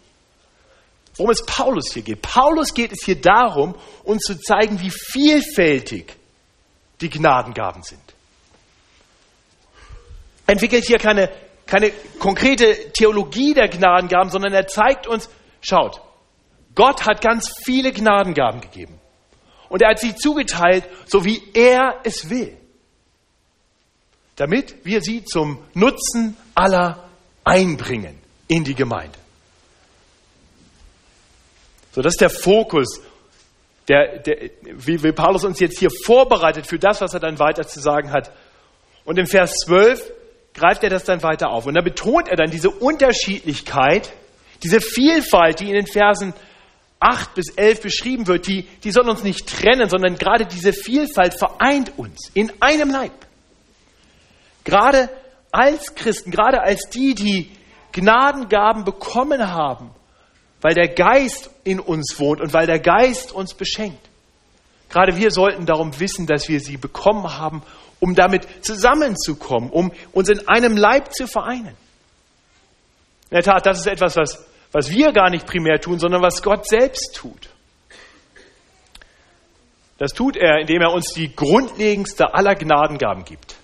Worum 1.15 1.31
es 1.31 1.45
Paulus 1.45 1.93
hier 1.93 2.03
geht. 2.03 2.21
Paulus 2.21 2.73
geht 2.73 2.91
es 2.91 3.05
hier 3.05 3.21
darum, 3.21 3.75
uns 4.03 4.23
zu 4.23 4.37
zeigen, 4.37 4.81
wie 4.81 4.91
vielfältig 4.91 6.17
die 6.99 7.09
Gnadengaben 7.09 7.83
sind. 7.83 8.01
Entwickelt 10.47 10.85
hier 10.87 10.97
keine, 10.97 11.29
keine 11.65 11.91
konkrete 12.19 12.91
Theologie 12.93 13.53
der 13.53 13.67
Gnadengaben, 13.67 14.31
sondern 14.31 14.53
er 14.53 14.67
zeigt 14.67 15.05
uns, 15.05 15.29
schaut, 15.61 16.01
Gott 16.73 17.05
hat 17.05 17.21
ganz 17.21 17.53
viele 17.65 17.91
Gnadengaben 17.91 18.61
gegeben. 18.61 18.99
und 19.69 19.81
er 19.81 19.89
hat 19.89 19.99
sie 19.99 20.15
zugeteilt, 20.15 20.85
so 21.05 21.25
wie 21.25 21.41
er 21.53 21.99
es 22.03 22.29
will, 22.29 22.55
damit 24.37 24.85
wir 24.85 25.01
sie 25.01 25.25
zum 25.25 25.59
Nutzen 25.73 26.37
aller 26.55 27.09
einbringen 27.43 28.17
in 28.47 28.63
die 28.63 28.75
Gemeinde. 28.75 29.17
So, 31.91 32.01
das 32.01 32.13
ist 32.13 32.21
der 32.21 32.29
Fokus, 32.29 33.01
der, 33.87 34.19
der, 34.19 34.51
wie, 34.61 35.01
wie 35.01 35.11
Paulus 35.11 35.43
uns 35.43 35.59
jetzt 35.59 35.79
hier 35.79 35.89
vorbereitet 36.05 36.67
für 36.67 36.77
das, 36.77 37.01
was 37.01 37.13
er 37.13 37.19
dann 37.19 37.39
weiter 37.39 37.67
zu 37.67 37.79
sagen 37.79 38.11
hat. 38.11 38.31
Und 39.03 39.17
im 39.17 39.25
Vers 39.25 39.53
12 39.65 40.11
greift 40.57 40.83
er 40.83 40.89
das 40.89 41.05
dann 41.05 41.23
weiter 41.23 41.49
auf. 41.49 41.65
Und 41.65 41.75
da 41.75 41.81
betont 41.81 42.27
er 42.27 42.35
dann 42.35 42.51
diese 42.51 42.69
Unterschiedlichkeit, 42.69 44.11
diese 44.63 44.81
Vielfalt, 44.81 45.59
die 45.59 45.67
in 45.67 45.75
den 45.75 45.87
Versen 45.87 46.33
8 46.99 47.35
bis 47.35 47.49
11 47.55 47.81
beschrieben 47.81 48.27
wird, 48.27 48.47
die, 48.47 48.63
die 48.83 48.91
soll 48.91 49.07
uns 49.07 49.23
nicht 49.23 49.47
trennen, 49.47 49.87
sondern 49.87 50.15
gerade 50.15 50.45
diese 50.45 50.73
Vielfalt 50.73 51.37
vereint 51.37 51.97
uns 51.97 52.31
in 52.33 52.51
einem 52.59 52.89
Leib. 52.89 53.13
Gerade 54.63 55.09
als 55.51 55.95
Christen, 55.95 56.31
gerade 56.31 56.61
als 56.61 56.89
die, 56.89 57.13
die 57.13 57.51
Gnadengaben 57.91 58.83
bekommen 58.83 59.47
haben, 59.47 59.91
weil 60.61 60.73
der 60.73 60.89
Geist 60.89 61.51
in 61.63 61.79
uns 61.79 62.19
wohnt 62.19 62.41
und 62.41 62.51
weil 62.53 62.65
der 62.65 62.79
Geist 62.79 63.31
uns 63.31 63.53
beschenkt. 63.53 64.06
Gerade 64.89 65.17
wir 65.17 65.31
sollten 65.31 65.65
darum 65.65 65.99
wissen, 65.99 66.27
dass 66.27 66.47
wir 66.47 66.59
sie 66.59 66.77
bekommen 66.77 67.37
haben, 67.37 67.61
um 67.99 68.15
damit 68.15 68.47
zusammenzukommen, 68.63 69.69
um 69.69 69.91
uns 70.13 70.29
in 70.29 70.47
einem 70.47 70.77
Leib 70.77 71.13
zu 71.13 71.27
vereinen. 71.27 71.75
In 73.29 73.35
der 73.35 73.43
Tat, 73.43 73.65
das 73.65 73.79
ist 73.79 73.87
etwas, 73.87 74.15
was, 74.15 74.45
was 74.71 74.89
wir 74.89 75.11
gar 75.11 75.29
nicht 75.29 75.45
primär 75.45 75.81
tun, 75.81 75.99
sondern 75.99 76.21
was 76.21 76.41
Gott 76.41 76.67
selbst 76.67 77.15
tut. 77.15 77.49
Das 79.97 80.13
tut 80.13 80.37
er, 80.37 80.59
indem 80.59 80.81
er 80.81 80.93
uns 80.93 81.11
die 81.13 81.35
grundlegendste 81.35 82.33
aller 82.33 82.55
Gnadengaben 82.55 83.25
gibt. 83.25 83.55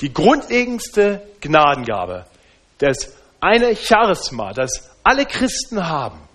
Die 0.00 0.12
grundlegendste 0.12 1.26
Gnadengabe, 1.40 2.26
das 2.78 3.16
eine 3.40 3.74
Charisma, 3.74 4.52
das 4.52 4.90
alle 5.02 5.26
Christen 5.26 5.88
haben, 5.88 6.25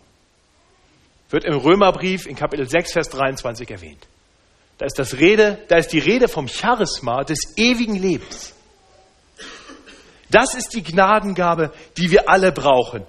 wird 1.32 1.46
im 1.46 1.56
Römerbrief 1.56 2.26
in 2.26 2.36
Kapitel 2.36 2.68
6, 2.68 2.94
Vers 2.94 3.10
23 3.10 3.70
erwähnt. 3.72 4.06
Da 4.78 4.86
ist, 4.86 4.98
das 4.98 5.18
Rede, 5.18 5.60
da 5.68 5.78
ist 5.78 5.94
die 5.94 6.00
Rede 6.00 6.28
vom 6.28 6.48
Charisma 6.48 7.24
des 7.24 7.56
ewigen 7.56 7.96
Lebens. 7.96 8.54
Das 10.30 10.56
ist 10.56 10.74
die 10.74 10.84
Gnadengabe, 10.84 11.72
die 11.98 12.10
wir 12.10 12.30
alle 12.30 12.52
brauchen. 12.52 13.06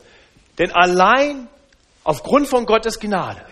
Denn 0.58 0.70
allein 0.72 1.48
aufgrund 2.04 2.48
von 2.48 2.66
Gottes 2.66 3.00
Gnade, 3.00 3.44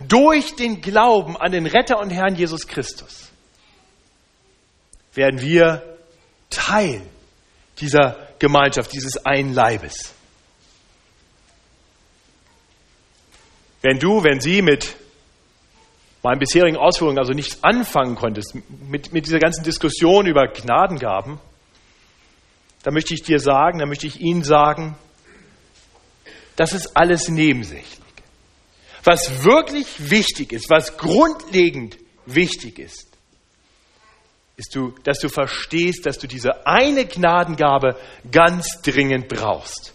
durch 0.00 0.54
den 0.56 0.80
Glauben 0.80 1.36
an 1.36 1.52
den 1.52 1.66
Retter 1.66 1.98
und 1.98 2.10
Herrn 2.10 2.36
Jesus 2.36 2.66
Christus, 2.66 3.28
werden 5.14 5.40
wir 5.40 5.98
Teil 6.48 7.02
dieser 7.80 8.28
Gemeinschaft, 8.38 8.92
dieses 8.92 9.26
einen 9.26 9.52
Leibes. 9.52 10.14
Wenn 13.88 13.98
du, 13.98 14.22
wenn 14.22 14.38
sie 14.38 14.60
mit 14.60 14.96
meinen 16.22 16.38
bisherigen 16.38 16.76
Ausführungen 16.76 17.18
also 17.18 17.32
nichts 17.32 17.64
anfangen 17.64 18.16
konntest, 18.16 18.54
mit, 18.86 19.14
mit 19.14 19.24
dieser 19.24 19.38
ganzen 19.38 19.64
Diskussion 19.64 20.26
über 20.26 20.46
Gnadengaben, 20.46 21.38
dann 22.82 22.92
möchte 22.92 23.14
ich 23.14 23.22
dir 23.22 23.40
sagen, 23.40 23.78
dann 23.78 23.88
möchte 23.88 24.06
ich 24.06 24.20
Ihnen 24.20 24.44
sagen, 24.44 24.98
das 26.54 26.74
ist 26.74 26.98
alles 26.98 27.30
nebensächlich. 27.30 27.98
Was 29.04 29.42
wirklich 29.42 30.10
wichtig 30.10 30.52
ist, 30.52 30.68
was 30.68 30.98
grundlegend 30.98 31.96
wichtig 32.26 32.78
ist, 32.78 33.08
ist, 34.58 34.74
du, 34.74 34.92
dass 35.04 35.18
du 35.18 35.30
verstehst, 35.30 36.04
dass 36.04 36.18
du 36.18 36.26
diese 36.26 36.66
eine 36.66 37.06
Gnadengabe 37.06 37.96
ganz 38.30 38.82
dringend 38.82 39.28
brauchst. 39.28 39.94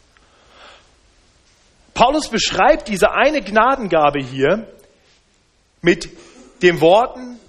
Paulus 1.93 2.29
beschreibt 2.29 2.87
diese 2.87 3.11
eine 3.11 3.41
Gnadengabe 3.41 4.19
hier 4.19 4.67
mit 5.81 6.09
den 6.61 6.81
Worten, 6.81 7.39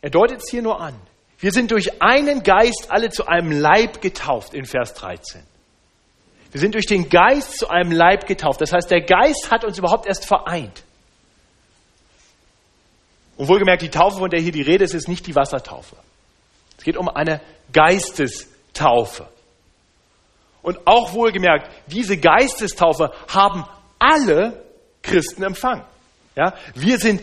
er 0.00 0.10
deutet 0.10 0.38
es 0.42 0.50
hier 0.50 0.62
nur 0.62 0.80
an. 0.80 0.94
Wir 1.38 1.52
sind 1.52 1.70
durch 1.70 2.02
einen 2.02 2.42
Geist 2.42 2.86
alle 2.90 3.10
zu 3.10 3.26
einem 3.26 3.50
Leib 3.50 4.00
getauft 4.00 4.54
in 4.54 4.64
Vers 4.64 4.94
13. 4.94 5.42
Wir 6.52 6.60
sind 6.60 6.74
durch 6.74 6.86
den 6.86 7.08
Geist 7.08 7.58
zu 7.58 7.68
einem 7.68 7.92
Leib 7.92 8.26
getauft. 8.26 8.60
Das 8.60 8.72
heißt, 8.72 8.90
der 8.90 9.02
Geist 9.02 9.50
hat 9.50 9.64
uns 9.64 9.78
überhaupt 9.78 10.06
erst 10.06 10.26
vereint. 10.26 10.82
Und 13.36 13.48
wohlgemerkt, 13.48 13.82
die 13.82 13.90
Taufe, 13.90 14.18
von 14.18 14.30
der 14.30 14.40
hier 14.40 14.52
die 14.52 14.62
Rede 14.62 14.84
ist, 14.84 14.94
ist 14.94 15.08
nicht 15.08 15.26
die 15.26 15.34
Wassertaufe. 15.34 15.96
Es 16.76 16.84
geht 16.84 16.96
um 16.96 17.08
eine 17.08 17.40
Geistestaufe. 17.72 19.28
Und 20.62 20.78
auch 20.86 21.14
wohlgemerkt, 21.14 21.70
diese 21.86 22.18
Geistestaufe 22.18 23.12
haben 23.28 23.64
alle 23.98 24.64
Christen 25.02 25.42
empfangen. 25.42 25.84
Ja? 26.36 26.54
Wir 26.74 26.98
sind 26.98 27.22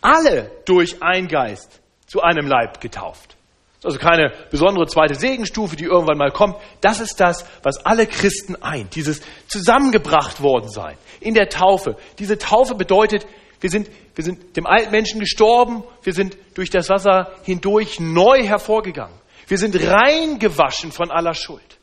alle 0.00 0.50
durch 0.64 1.02
einen 1.02 1.28
Geist 1.28 1.80
zu 2.06 2.22
einem 2.22 2.46
Leib 2.46 2.80
getauft. 2.80 3.36
Also 3.82 3.98
keine 3.98 4.32
besondere 4.50 4.86
zweite 4.86 5.14
Segenstufe, 5.14 5.74
die 5.74 5.84
irgendwann 5.84 6.18
mal 6.18 6.30
kommt. 6.30 6.56
Das 6.82 7.00
ist 7.00 7.18
das, 7.18 7.46
was 7.62 7.84
alle 7.86 8.06
Christen 8.06 8.56
eint. 8.62 8.94
Dieses 8.94 9.22
zusammengebracht 9.48 10.42
worden 10.42 10.68
sein 10.68 10.96
in 11.20 11.34
der 11.34 11.48
Taufe. 11.48 11.96
Diese 12.18 12.36
Taufe 12.36 12.74
bedeutet, 12.74 13.26
wir 13.60 13.70
sind, 13.70 13.88
wir 14.14 14.24
sind 14.24 14.56
dem 14.56 14.66
alten 14.66 14.90
Menschen 14.90 15.20
gestorben, 15.20 15.82
wir 16.02 16.12
sind 16.12 16.36
durch 16.54 16.70
das 16.70 16.90
Wasser 16.90 17.32
hindurch 17.44 18.00
neu 18.00 18.42
hervorgegangen. 18.42 19.16
Wir 19.48 19.58
sind 19.58 19.74
reingewaschen 19.76 20.92
von 20.92 21.10
aller 21.10 21.34
Schuld. 21.34 21.78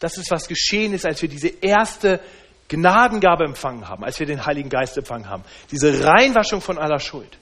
Das 0.00 0.16
ist, 0.16 0.30
was 0.30 0.46
geschehen 0.46 0.92
ist, 0.92 1.04
als 1.06 1.20
wir 1.22 1.28
diese 1.28 1.48
erste 1.48 2.20
Gnadengabe 2.68 3.44
empfangen 3.44 3.88
haben, 3.88 4.04
als 4.04 4.20
wir 4.20 4.26
den 4.26 4.44
Heiligen 4.44 4.68
Geist 4.68 4.96
empfangen 4.96 5.28
haben. 5.28 5.44
Diese 5.70 6.04
Reinwaschung 6.04 6.60
von 6.60 6.78
aller 6.78 7.00
Schuld. 7.00 7.38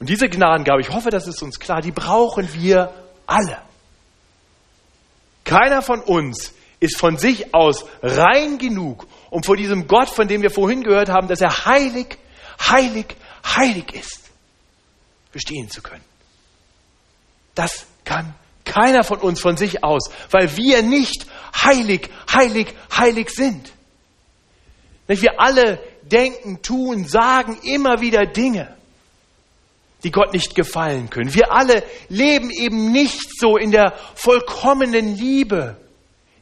Und 0.00 0.08
diese 0.08 0.28
Gnadengabe, 0.28 0.80
ich 0.80 0.90
hoffe, 0.90 1.10
das 1.10 1.26
ist 1.26 1.42
uns 1.42 1.60
klar, 1.60 1.80
die 1.80 1.92
brauchen 1.92 2.52
wir 2.54 2.92
alle. 3.26 3.58
Keiner 5.44 5.82
von 5.82 6.00
uns 6.00 6.52
ist 6.80 6.98
von 6.98 7.16
sich 7.16 7.54
aus 7.54 7.84
rein 8.02 8.58
genug, 8.58 9.06
um 9.30 9.42
vor 9.42 9.56
diesem 9.56 9.86
Gott, 9.86 10.08
von 10.08 10.26
dem 10.26 10.42
wir 10.42 10.50
vorhin 10.50 10.82
gehört 10.82 11.08
haben, 11.08 11.28
dass 11.28 11.40
er 11.40 11.66
heilig, 11.66 12.18
heilig, 12.60 13.16
heilig 13.44 13.94
ist, 13.94 14.30
bestehen 15.32 15.70
zu 15.70 15.80
können. 15.82 16.04
Das 17.54 17.86
kann 18.04 18.34
keiner 18.64 19.04
von 19.04 19.18
uns 19.18 19.40
von 19.40 19.56
sich 19.56 19.84
aus, 19.84 20.10
weil 20.30 20.56
wir 20.56 20.82
nicht 20.82 21.26
heilig, 21.54 22.08
heilig, 22.32 22.74
heilig 22.96 23.30
sind. 23.30 23.72
Wir 25.06 25.38
alle 25.38 25.80
denken, 26.02 26.62
tun, 26.62 27.06
sagen 27.06 27.58
immer 27.62 28.00
wieder 28.00 28.26
Dinge, 28.26 28.74
die 30.02 30.10
Gott 30.10 30.32
nicht 30.32 30.54
gefallen 30.54 31.10
können. 31.10 31.34
Wir 31.34 31.52
alle 31.52 31.82
leben 32.08 32.50
eben 32.50 32.92
nicht 32.92 33.38
so 33.38 33.56
in 33.56 33.70
der 33.70 33.94
vollkommenen 34.14 35.16
Liebe, 35.16 35.76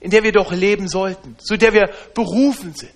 in 0.00 0.10
der 0.10 0.22
wir 0.22 0.32
doch 0.32 0.52
leben 0.52 0.88
sollten, 0.88 1.36
zu 1.38 1.56
der 1.56 1.72
wir 1.72 1.90
berufen 2.14 2.74
sind. 2.74 2.92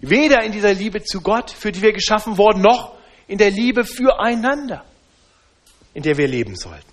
Weder 0.00 0.42
in 0.42 0.52
dieser 0.52 0.72
Liebe 0.72 1.02
zu 1.02 1.20
Gott, 1.20 1.50
für 1.50 1.72
die 1.72 1.82
wir 1.82 1.92
geschaffen 1.92 2.38
wurden, 2.38 2.62
noch 2.62 2.94
in 3.26 3.38
der 3.38 3.50
Liebe 3.50 3.84
füreinander, 3.84 4.84
in 5.94 6.02
der 6.02 6.16
wir 6.16 6.28
leben 6.28 6.56
sollten. 6.56 6.89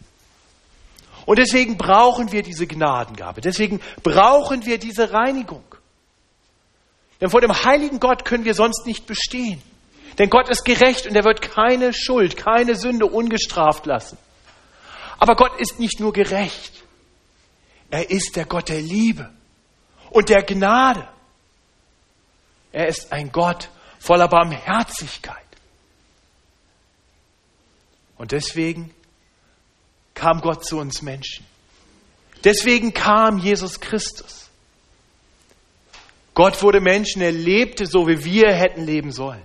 Und 1.27 1.39
deswegen 1.39 1.77
brauchen 1.77 2.31
wir 2.31 2.41
diese 2.41 2.67
Gnadengabe. 2.67 3.41
Deswegen 3.41 3.81
brauchen 4.01 4.65
wir 4.65 4.77
diese 4.77 5.11
Reinigung. 5.11 5.65
Denn 7.19 7.29
vor 7.29 7.41
dem 7.41 7.51
heiligen 7.65 7.99
Gott 7.99 8.23
können 8.23 8.45
wir 8.45 8.53
sonst 8.53 8.85
nicht 8.85 9.05
bestehen. 9.07 9.61
Denn 10.17 10.29
Gott 10.29 10.47
ist 10.47 10.63
gerecht 10.63 11.05
und 11.05 11.17
er 11.17 11.25
wird 11.25 11.41
keine 11.41 11.93
Schuld, 11.93 12.37
keine 12.37 12.75
Sünde 12.75 13.07
ungestraft 13.07 13.85
lassen. 13.85 14.17
Aber 15.19 15.35
Gott 15.35 15.59
ist 15.59 15.81
nicht 15.81 15.99
nur 15.99 16.13
gerecht. 16.13 16.71
Er 17.89 18.09
ist 18.09 18.37
der 18.37 18.45
Gott 18.45 18.69
der 18.69 18.81
Liebe 18.81 19.29
und 20.11 20.29
der 20.29 20.43
Gnade. 20.43 21.09
Er 22.71 22.87
ist 22.87 23.11
ein 23.11 23.33
Gott 23.33 23.67
voller 23.99 24.29
Barmherzigkeit. 24.29 25.35
Und 28.17 28.31
deswegen 28.31 28.93
kam 30.17 30.41
Gott 30.41 30.65
zu 30.65 30.77
uns 30.77 31.01
Menschen. 31.01 31.45
Deswegen 32.43 32.93
kam 32.93 33.37
Jesus 33.37 33.79
Christus. 33.79 34.49
Gott 36.33 36.61
wurde 36.61 36.81
Menschen, 36.81 37.21
er 37.21 37.31
lebte 37.31 37.85
so, 37.85 38.07
wie 38.07 38.23
wir 38.23 38.51
hätten 38.51 38.83
leben 38.83 39.11
sollen. 39.11 39.43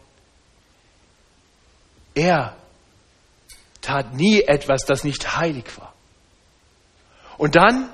Er 2.15 2.57
tat 3.81 4.15
nie 4.15 4.43
etwas, 4.43 4.85
das 4.85 5.05
nicht 5.05 5.37
heilig 5.37 5.65
war. 5.79 5.93
Und 7.39 7.55
dann 7.55 7.91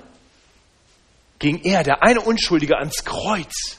ging 1.38 1.60
er, 1.62 1.82
der 1.82 2.02
eine 2.02 2.20
Unschuldige, 2.20 2.76
ans 2.76 3.04
Kreuz. 3.04 3.78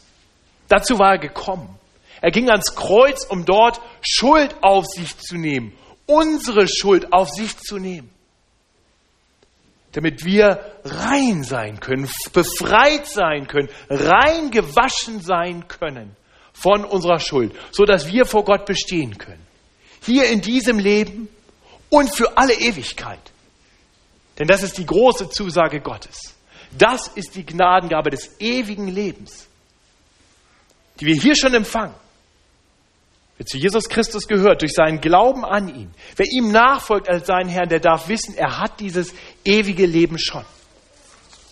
Dazu 0.68 1.00
war 1.00 1.13
er 1.13 1.20
gekommen. 1.20 1.77
Er 2.22 2.32
ging 2.32 2.50
ans 2.50 2.75
Kreuz, 2.75 3.25
um 3.25 3.46
dort 3.46 3.82
Schuld 4.01 4.56
auf 4.62 4.86
sich 4.86 5.18
zu 5.18 5.36
nehmen, 5.36 5.77
unsere 6.06 6.68
Schuld 6.68 7.13
auf 7.13 7.29
sich 7.29 7.58
zu 7.58 7.77
nehmen. 7.77 8.10
Damit 9.93 10.24
wir 10.24 10.60
rein 10.84 11.43
sein 11.43 11.79
können, 11.79 12.08
befreit 12.31 13.08
sein 13.08 13.48
können, 13.48 13.69
rein 13.89 14.51
gewaschen 14.51 15.22
sein 15.22 15.67
können 15.67 16.15
von 16.53 16.86
unserer 16.86 17.19
Schuld, 17.19 17.53
so 17.72 17.86
dass 17.86 18.12
wir 18.12 18.25
vor 18.25 18.43
Gott 18.43 18.65
bestehen 18.65 19.17
können. 19.17 19.46
Hier 20.05 20.29
in 20.29 20.41
diesem 20.41 20.77
Leben 20.77 21.27
und 21.89 22.15
für 22.15 22.38
alle 22.38 22.53
Ewigkeit. 22.53 23.19
Denn 24.38 24.48
das 24.48 24.63
ist 24.63 24.77
die 24.77 24.86
große 24.86 25.29
Zusage 25.29 25.81
Gottes. 25.81 26.36
Das 26.77 27.08
ist 27.08 27.36
die 27.36 27.46
Gnadengabe 27.46 28.10
des 28.12 28.39
ewigen 28.39 28.88
Lebens, 28.88 29.48
die 31.00 31.08
wir 31.08 31.15
hier 31.15 31.36
schon 31.36 31.53
empfangen. 31.53 31.96
Wer 33.39 33.46
zu 33.46 33.58
Jesus 33.58 33.88
Christus 33.88 34.27
gehört, 34.27 34.63
durch 34.63 34.74
seinen 34.74 35.00
Glauben 35.00 35.46
an 35.46 35.74
ihn, 35.74 35.93
wer 36.17 36.25
ihm 36.29 36.51
nachfolgt 36.51 37.08
als 37.08 37.25
seinen 37.25 37.48
Herrn, 37.48 37.69
der 37.69 37.79
darf 37.79 38.10
wissen, 38.10 38.36
er 38.36 38.60
hat 38.60 38.81
dieses 38.81 39.13
ewige 39.46 39.86
Leben 39.86 40.19
schon. 40.19 40.43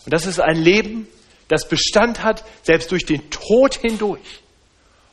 Und 0.04 0.14
das 0.14 0.26
ist 0.26 0.42
ein 0.42 0.58
Leben, 0.58 1.08
das 1.48 1.70
Bestand 1.70 2.24
hat, 2.24 2.44
selbst 2.62 2.92
durch 2.92 3.06
den 3.06 3.30
Tod 3.30 3.76
hindurch 3.76 4.42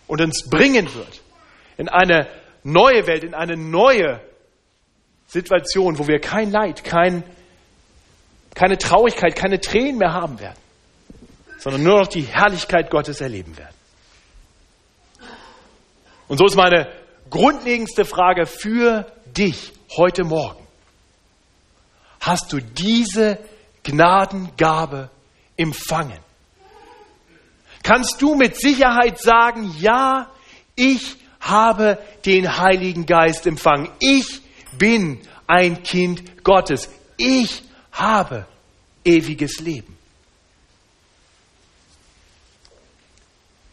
und 0.08 0.20
uns 0.20 0.50
bringen 0.50 0.92
wird 0.94 1.20
in 1.76 1.88
eine 1.88 2.26
neue 2.64 3.06
Welt, 3.06 3.22
in 3.22 3.34
eine 3.34 3.56
neue 3.56 4.20
Situation, 5.28 6.00
wo 6.00 6.08
wir 6.08 6.18
kein 6.18 6.50
Leid, 6.50 6.82
kein, 6.82 7.22
keine 8.56 8.78
Traurigkeit, 8.78 9.36
keine 9.36 9.60
Tränen 9.60 9.98
mehr 9.98 10.12
haben 10.12 10.40
werden, 10.40 10.58
sondern 11.58 11.84
nur 11.84 12.00
noch 12.00 12.08
die 12.08 12.22
Herrlichkeit 12.22 12.90
Gottes 12.90 13.20
erleben 13.20 13.56
werden. 13.56 13.73
Und 16.28 16.38
so 16.38 16.46
ist 16.46 16.56
meine 16.56 16.90
grundlegendste 17.30 18.04
Frage 18.04 18.46
für 18.46 19.06
dich 19.26 19.72
heute 19.96 20.24
Morgen. 20.24 20.64
Hast 22.20 22.52
du 22.52 22.60
diese 22.60 23.38
Gnadengabe 23.82 25.10
empfangen? 25.56 26.18
Kannst 27.82 28.22
du 28.22 28.34
mit 28.34 28.56
Sicherheit 28.56 29.20
sagen, 29.20 29.74
ja, 29.78 30.30
ich 30.74 31.16
habe 31.40 31.98
den 32.24 32.56
Heiligen 32.56 33.04
Geist 33.04 33.46
empfangen. 33.46 33.90
Ich 34.00 34.40
bin 34.78 35.20
ein 35.46 35.82
Kind 35.82 36.42
Gottes. 36.42 36.88
Ich 37.18 37.62
habe 37.92 38.46
ewiges 39.04 39.60
Leben. 39.60 39.98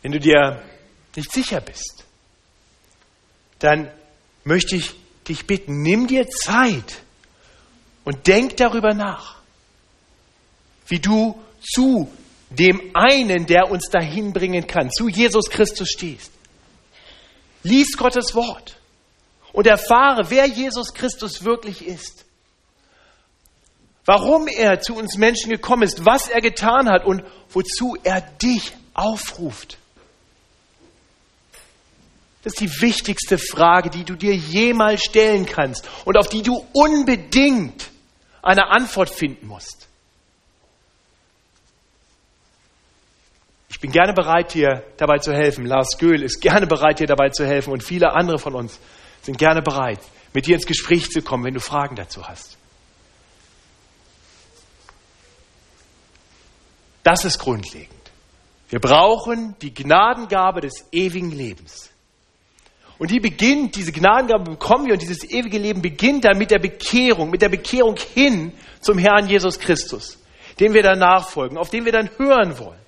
Wenn 0.02 0.12
du 0.12 0.20
dir 0.20 0.62
nicht 1.16 1.32
sicher 1.32 1.62
bist, 1.62 2.06
dann 3.62 3.90
möchte 4.44 4.76
ich 4.76 4.92
dich 5.28 5.46
bitten, 5.48 5.82
nimm 5.82 6.08
dir 6.08 6.28
Zeit 6.30 7.02
und 8.04 8.28
denk 8.28 8.58
darüber 8.58 8.94
nach, 8.94 9.38
wie 10.88 11.00
du 11.00 11.40
zu 11.62 12.12
dem 12.50 12.92
einen, 12.94 13.46
der 13.46 13.72
uns 13.72 13.86
dahin 13.90 14.34
bringen 14.34 14.68
kann, 14.68 14.92
zu 14.92 15.08
Jesus 15.08 15.50
Christus 15.50 15.90
stehst. 15.90 16.32
Lies 17.64 17.96
Gottes 17.96 18.36
Wort 18.36 18.78
und 19.54 19.68
erfahre, 19.68 20.30
wer 20.30 20.48
Jesus 20.48 20.94
Christus 20.94 21.44
wirklich 21.44 21.86
ist. 21.86 22.26
Warum 24.06 24.48
er 24.48 24.82
zu 24.82 24.96
uns 24.96 25.16
Menschen 25.18 25.52
gekommen 25.52 25.84
ist, 25.84 26.04
was 26.04 26.28
er 26.28 26.42
getan 26.42 26.90
hat 26.90 27.06
und 27.06 27.24
wozu 27.50 27.96
er 28.04 28.22
dich 28.22 28.74
aufruft. 28.94 29.78
Das 32.44 32.54
ist 32.54 32.62
die 32.62 32.82
wichtigste 32.82 33.38
Frage, 33.38 33.90
die 33.90 34.04
du 34.04 34.16
dir 34.16 34.36
jemals 34.36 35.04
stellen 35.04 35.46
kannst 35.46 35.88
und 36.06 36.18
auf 36.18 36.28
die 36.28 36.42
du 36.42 36.66
unbedingt 36.74 37.90
eine 38.42 38.70
Antwort 38.70 39.10
finden 39.10 39.48
musst. 39.48 39.88
Ich 43.70 43.80
bin 43.80 43.92
gerne 43.92 44.14
bereit, 44.14 44.54
dir 44.54 44.84
dabei 44.98 45.20
zu 45.20 45.34
helfen. 45.34 45.66
Lars 45.66 45.98
Göhl 46.00 46.24
ist 46.24 46.42
gerne 46.42 46.68
bereit, 46.68 47.00
dir 47.00 47.08
dabei 47.08 47.30
zu 47.30 47.46
helfen 47.46 47.72
und 47.72 47.84
viele 47.84 48.14
andere 48.14 48.40
von 48.40 48.56
uns 48.56 48.80
sind 49.22 49.38
gerne 49.38 49.62
bereit, 49.62 50.00
mit 50.34 50.48
dir 50.48 50.56
ins 50.56 50.66
Gespräch 50.66 51.10
zu 51.10 51.22
kommen, 51.22 51.44
wenn 51.44 51.54
du 51.54 51.60
Fragen 51.60 51.96
dazu 51.96 52.28
hast. 52.28 52.58
Das 57.04 57.26
ist 57.26 57.40
grundlegend. 57.40 57.90
Wir 58.70 58.80
brauchen 58.80 59.56
die 59.62 59.74
Gnadengabe 59.74 60.62
des 60.62 60.86
ewigen 60.92 61.32
Lebens. 61.32 61.91
Und 63.02 63.10
die 63.10 63.20
beginnt, 63.20 63.76
diese 63.76 63.92
Gnadengabe 63.92 64.52
bekommen 64.52 64.86
wir 64.86 64.94
und 64.94 65.02
dieses 65.02 65.28
ewige 65.28 65.58
Leben 65.58 65.82
beginnt 65.82 66.24
dann 66.24 66.38
mit 66.38 66.52
der 66.52 66.60
Bekehrung, 66.60 67.32
mit 67.32 67.42
der 67.42 67.50
Bekehrung 67.50 67.98
hin 68.14 68.54
zum 68.80 69.00
Herrn 69.00 69.28
Jesus 69.28 69.58
Christus, 69.58 70.20
dem 70.60 70.76
wir 70.76 70.84
dann 70.84 71.00
nachfolgen, 71.00 71.58
auf 71.58 71.72
den 71.72 71.84
wir 71.84 71.92
dann 71.92 72.12
hören 72.18 72.60
wollen. 72.60 72.80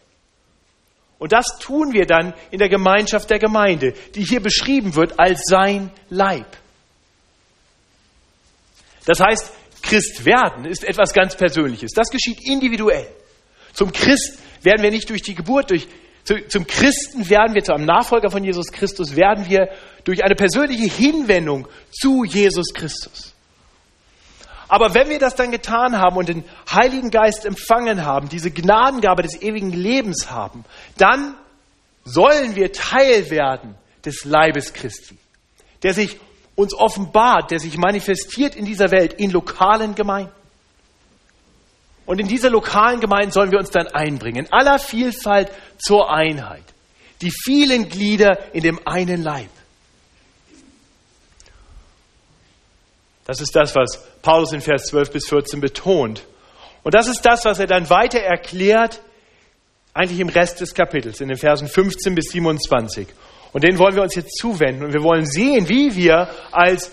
Und 1.18 1.32
das 1.32 1.58
tun 1.60 1.94
wir 1.94 2.06
dann 2.06 2.36
in 2.52 2.60
der 2.60 2.70
Gemeinschaft 2.70 3.28
der 3.32 3.40
Gemeinde, 3.40 3.96
die 4.14 4.24
hier 4.24 4.40
beschrieben 4.40 4.94
wird 4.94 5.20
als 5.20 5.46
sein 5.48 5.90
Leib. 6.12 6.46
Das 9.08 9.20
heißt, 9.20 9.52
Christ 9.82 10.26
werden 10.26 10.66
ist 10.66 10.84
etwas 10.84 11.12
ganz 11.12 11.36
Persönliches. 11.36 11.90
Das 11.92 12.12
geschieht 12.12 12.38
individuell. 12.48 13.08
Zum 13.74 13.92
Christ 13.92 14.38
werden 14.62 14.84
wir 14.84 14.92
nicht 14.92 15.10
durch 15.10 15.24
die 15.24 15.34
Geburt, 15.34 15.72
durch, 15.72 15.88
zum 16.24 16.68
Christen 16.68 17.30
werden 17.30 17.54
wir, 17.54 17.64
zu 17.64 17.74
einem 17.74 17.86
Nachfolger 17.86 18.32
von 18.32 18.44
Jesus 18.44 18.72
Christus, 18.72 19.16
werden 19.16 19.50
wir 19.50 19.70
durch 20.06 20.24
eine 20.24 20.36
persönliche 20.36 20.86
Hinwendung 20.86 21.68
zu 21.92 22.24
Jesus 22.24 22.74
Christus. 22.74 23.34
Aber 24.70 24.94
wenn 24.94 25.10
wir 25.10 25.20
das 25.20 25.36
dann 25.36 25.52
getan 25.52 26.00
haben 26.00 26.18
und 26.18 26.30
den 26.30 26.44
Heiligen 26.72 27.12
Geist 27.12 27.46
empfangen 27.46 28.06
haben, 28.06 28.30
diese 28.30 28.50
Gnadengabe 28.52 29.22
des 29.22 29.42
ewigen 29.42 29.72
Lebens 29.72 30.32
haben, 30.32 30.66
dann 30.98 31.36
sollen 32.06 32.56
wir 32.56 32.72
Teil 32.72 33.30
werden 33.30 33.76
des 34.06 34.26
Leibes 34.26 34.74
Christi, 34.74 35.18
der 35.84 35.94
sich 35.94 36.18
uns 36.56 36.74
offenbart, 36.74 37.52
der 37.52 37.60
sich 37.60 37.78
manifestiert 37.78 38.56
in 38.56 38.66
dieser 38.66 38.92
Welt, 38.92 39.14
in 39.14 39.32
lokalen 39.32 39.96
Gemeinden. 39.96 40.32
Und 42.06 42.20
in 42.20 42.28
diese 42.28 42.50
lokalen 42.50 43.00
Gemeinden 43.00 43.32
sollen 43.32 43.52
wir 43.52 43.60
uns 43.60 43.70
dann 43.70 43.88
einbringen, 43.88 44.46
in 44.46 44.52
aller 44.52 44.80
Vielfalt 44.80 45.50
zur 45.78 46.12
Einheit. 46.12 46.64
Die 47.22 47.32
vielen 47.32 47.88
Glieder 47.88 48.54
in 48.54 48.64
dem 48.64 48.80
einen 48.86 49.24
Leib. 49.24 49.50
Das 53.26 53.40
ist 53.40 53.56
das, 53.56 53.74
was 53.76 54.04
Paulus 54.22 54.52
in 54.52 54.60
Vers 54.60 54.88
12 54.88 55.12
bis 55.12 55.30
14 55.30 55.62
betont. 55.62 56.26
Und 56.84 56.94
das 56.94 57.08
ist 57.08 57.22
das, 57.22 57.46
was 57.46 57.60
er 57.60 57.68
dann 57.68 57.90
weiter 57.90 58.20
erklärt, 58.20 59.00
eigentlich 59.94 60.20
im 60.20 60.30
Rest 60.30 60.60
des 60.60 60.74
Kapitels, 60.74 61.22
in 61.22 61.30
den 61.30 61.38
Versen 61.38 61.68
15 61.68 62.16
bis 62.16 62.32
27. 62.32 63.08
Und 63.54 63.64
den 63.64 63.78
wollen 63.78 63.96
wir 63.96 64.02
uns 64.02 64.16
jetzt 64.16 64.38
zuwenden. 64.38 64.84
Und 64.84 64.94
wir 64.94 65.04
wollen 65.04 65.26
sehen, 65.26 65.70
wie 65.70 65.96
wir 65.96 66.28
als 66.52 66.92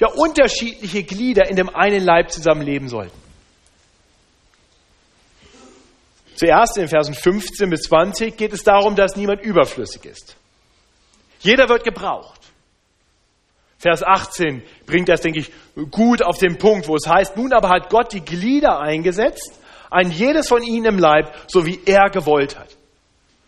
ja, 0.00 0.08
unterschiedliche 0.08 1.02
Glieder 1.02 1.50
in 1.50 1.56
dem 1.56 1.68
einen 1.68 2.02
Leib 2.02 2.30
zusammenleben 2.30 2.88
sollten. 2.88 3.27
Zuerst 6.38 6.78
in 6.78 6.86
Versen 6.86 7.14
15 7.14 7.68
bis 7.68 7.82
20 7.82 8.36
geht 8.36 8.52
es 8.52 8.62
darum, 8.62 8.94
dass 8.94 9.16
niemand 9.16 9.42
überflüssig 9.42 10.04
ist. 10.04 10.36
Jeder 11.40 11.68
wird 11.68 11.82
gebraucht. 11.82 12.40
Vers 13.76 14.04
18 14.04 14.62
bringt 14.86 15.08
das, 15.08 15.20
denke 15.20 15.40
ich, 15.40 15.50
gut 15.90 16.22
auf 16.22 16.38
den 16.38 16.56
Punkt, 16.56 16.86
wo 16.86 16.94
es 16.94 17.08
heißt, 17.08 17.36
nun 17.36 17.52
aber 17.52 17.68
hat 17.70 17.90
Gott 17.90 18.12
die 18.12 18.24
Glieder 18.24 18.78
eingesetzt, 18.78 19.58
ein 19.90 20.12
jedes 20.12 20.46
von 20.46 20.62
ihnen 20.62 20.84
im 20.84 20.98
Leib, 21.00 21.34
so 21.48 21.66
wie 21.66 21.80
er 21.84 22.08
gewollt 22.08 22.56
hat. 22.56 22.68
Das 22.68 22.74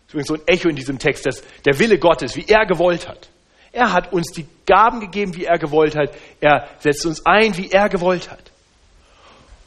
ist 0.07 0.13
übrigens 0.13 0.27
so 0.27 0.33
ein 0.33 0.47
Echo 0.47 0.67
in 0.67 0.75
diesem 0.75 0.99
Text, 0.99 1.25
dass 1.25 1.41
der 1.65 1.79
Wille 1.79 1.97
Gottes, 1.97 2.35
wie 2.35 2.45
er 2.45 2.65
gewollt 2.65 3.07
hat. 3.07 3.29
Er 3.71 3.93
hat 3.93 4.11
uns 4.11 4.33
die 4.33 4.45
Gaben 4.65 4.99
gegeben, 4.99 5.33
wie 5.37 5.45
er 5.45 5.57
gewollt 5.57 5.95
hat. 5.95 6.13
Er 6.41 6.67
setzt 6.79 7.05
uns 7.05 7.25
ein, 7.25 7.55
wie 7.55 7.71
er 7.71 7.87
gewollt 7.87 8.29
hat. 8.29 8.50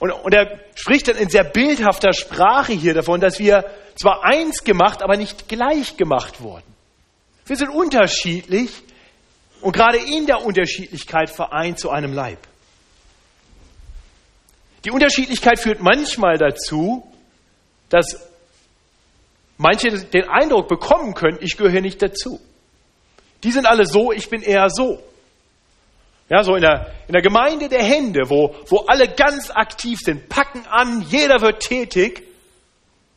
Und, 0.04 0.12
und 0.12 0.34
er 0.34 0.60
spricht 0.74 1.08
dann 1.08 1.16
in 1.16 1.30
sehr 1.30 1.44
bildhafter 1.44 2.12
Sprache 2.12 2.74
hier 2.74 2.92
davon, 2.92 3.22
dass 3.22 3.38
wir 3.38 3.64
zwar 3.94 4.22
eins 4.22 4.62
gemacht, 4.62 5.02
aber 5.02 5.16
nicht 5.16 5.48
gleich 5.48 5.96
gemacht 5.96 6.42
wurden. 6.42 6.66
Wir 7.46 7.56
sind 7.56 7.70
unterschiedlich, 7.70 8.70
und 9.62 9.72
gerade 9.72 9.96
in 9.96 10.26
der 10.26 10.44
Unterschiedlichkeit 10.44 11.30
vereint 11.30 11.78
zu 11.78 11.88
einem 11.88 12.12
Leib. 12.12 12.36
Die 14.84 14.90
Unterschiedlichkeit 14.90 15.58
führt 15.58 15.80
manchmal 15.80 16.36
dazu, 16.36 17.10
dass 17.88 18.28
manche 19.56 19.90
den 19.90 20.28
Eindruck 20.28 20.68
bekommen 20.68 21.14
können, 21.14 21.38
ich 21.40 21.56
gehöre 21.56 21.80
nicht 21.80 22.02
dazu. 22.02 22.42
Die 23.42 23.52
sind 23.52 23.64
alle 23.64 23.86
so, 23.86 24.12
ich 24.12 24.28
bin 24.28 24.42
eher 24.42 24.68
so. 24.68 25.02
Ja, 26.28 26.42
so 26.42 26.54
in 26.54 26.62
der, 26.62 26.92
in 27.06 27.12
der 27.12 27.22
Gemeinde 27.22 27.68
der 27.68 27.82
Hände, 27.82 28.30
wo, 28.30 28.54
wo 28.68 28.78
alle 28.86 29.08
ganz 29.08 29.50
aktiv 29.50 29.98
sind, 30.02 30.28
packen 30.28 30.66
an, 30.66 31.02
jeder 31.08 31.42
wird 31.42 31.60
tätig. 31.60 32.22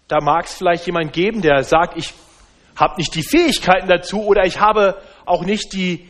Da 0.09 0.19
mag 0.21 0.45
es 0.45 0.55
vielleicht 0.55 0.85
jemand 0.85 1.13
geben, 1.13 1.41
der 1.41 1.63
sagt, 1.63 1.97
ich 1.97 2.13
habe 2.75 2.95
nicht 2.97 3.15
die 3.15 3.23
Fähigkeiten 3.23 3.87
dazu 3.87 4.23
oder 4.25 4.45
ich 4.45 4.59
habe 4.59 5.01
auch 5.25 5.43
nicht, 5.43 5.73
die, 5.73 6.09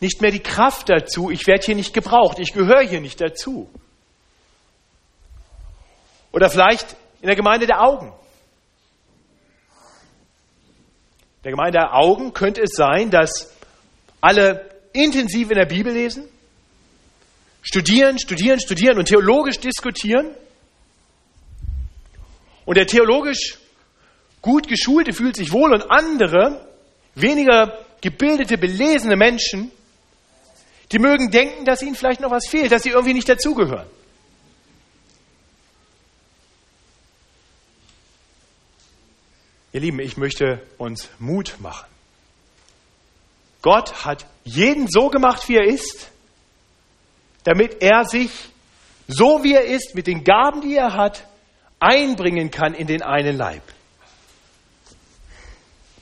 nicht 0.00 0.20
mehr 0.20 0.32
die 0.32 0.42
Kraft 0.42 0.90
dazu. 0.90 1.30
Ich 1.30 1.46
werde 1.46 1.64
hier 1.64 1.76
nicht 1.76 1.94
gebraucht. 1.94 2.38
Ich 2.38 2.52
gehöre 2.52 2.82
hier 2.82 3.00
nicht 3.00 3.20
dazu. 3.20 3.70
Oder 6.32 6.50
vielleicht 6.50 6.96
in 7.20 7.28
der 7.28 7.36
Gemeinde 7.36 7.66
der 7.66 7.80
Augen. 7.80 8.08
In 11.38 11.42
der 11.44 11.52
Gemeinde 11.52 11.78
der 11.78 11.94
Augen 11.94 12.32
könnte 12.32 12.60
es 12.60 12.72
sein, 12.74 13.10
dass 13.10 13.54
alle 14.20 14.73
intensiv 14.94 15.50
in 15.50 15.58
der 15.58 15.66
Bibel 15.66 15.92
lesen, 15.92 16.24
studieren, 17.62 18.18
studieren, 18.18 18.60
studieren 18.60 18.98
und 18.98 19.06
theologisch 19.06 19.58
diskutieren. 19.58 20.34
Und 22.64 22.78
der 22.78 22.86
theologisch 22.86 23.58
gut 24.40 24.68
geschulte 24.68 25.12
fühlt 25.12 25.36
sich 25.36 25.52
wohl 25.52 25.74
und 25.74 25.90
andere, 25.90 26.66
weniger 27.14 27.84
gebildete, 28.00 28.56
belesene 28.56 29.16
Menschen, 29.16 29.70
die 30.92 30.98
mögen 30.98 31.30
denken, 31.30 31.64
dass 31.64 31.82
ihnen 31.82 31.94
vielleicht 31.94 32.20
noch 32.20 32.30
was 32.30 32.46
fehlt, 32.48 32.70
dass 32.72 32.82
sie 32.82 32.90
irgendwie 32.90 33.14
nicht 33.14 33.28
dazugehören. 33.28 33.86
Ihr 39.72 39.80
Lieben, 39.80 39.98
ich 39.98 40.16
möchte 40.16 40.62
uns 40.78 41.08
Mut 41.18 41.56
machen. 41.58 41.86
Gott 43.60 44.04
hat 44.04 44.24
jeden 44.44 44.88
so 44.88 45.08
gemacht, 45.08 45.48
wie 45.48 45.56
er 45.56 45.66
ist, 45.66 46.10
damit 47.44 47.82
er 47.82 48.04
sich, 48.04 48.30
so 49.08 49.42
wie 49.42 49.54
er 49.54 49.64
ist, 49.64 49.94
mit 49.94 50.06
den 50.06 50.24
Gaben, 50.24 50.60
die 50.60 50.76
er 50.76 50.94
hat, 50.94 51.26
einbringen 51.80 52.50
kann 52.50 52.74
in 52.74 52.86
den 52.86 53.02
einen 53.02 53.36
Leib. 53.36 53.62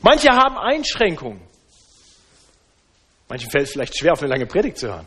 Manche 0.01 0.31
haben 0.31 0.59
Einschränkungen. 0.59 1.41
Manchen 3.29 3.51
fällt 3.51 3.65
es 3.65 3.73
vielleicht 3.73 3.97
schwer, 3.97 4.13
auf 4.13 4.21
eine 4.21 4.29
lange 4.29 4.47
Predigt 4.47 4.79
zu 4.79 4.89
hören. 4.89 5.07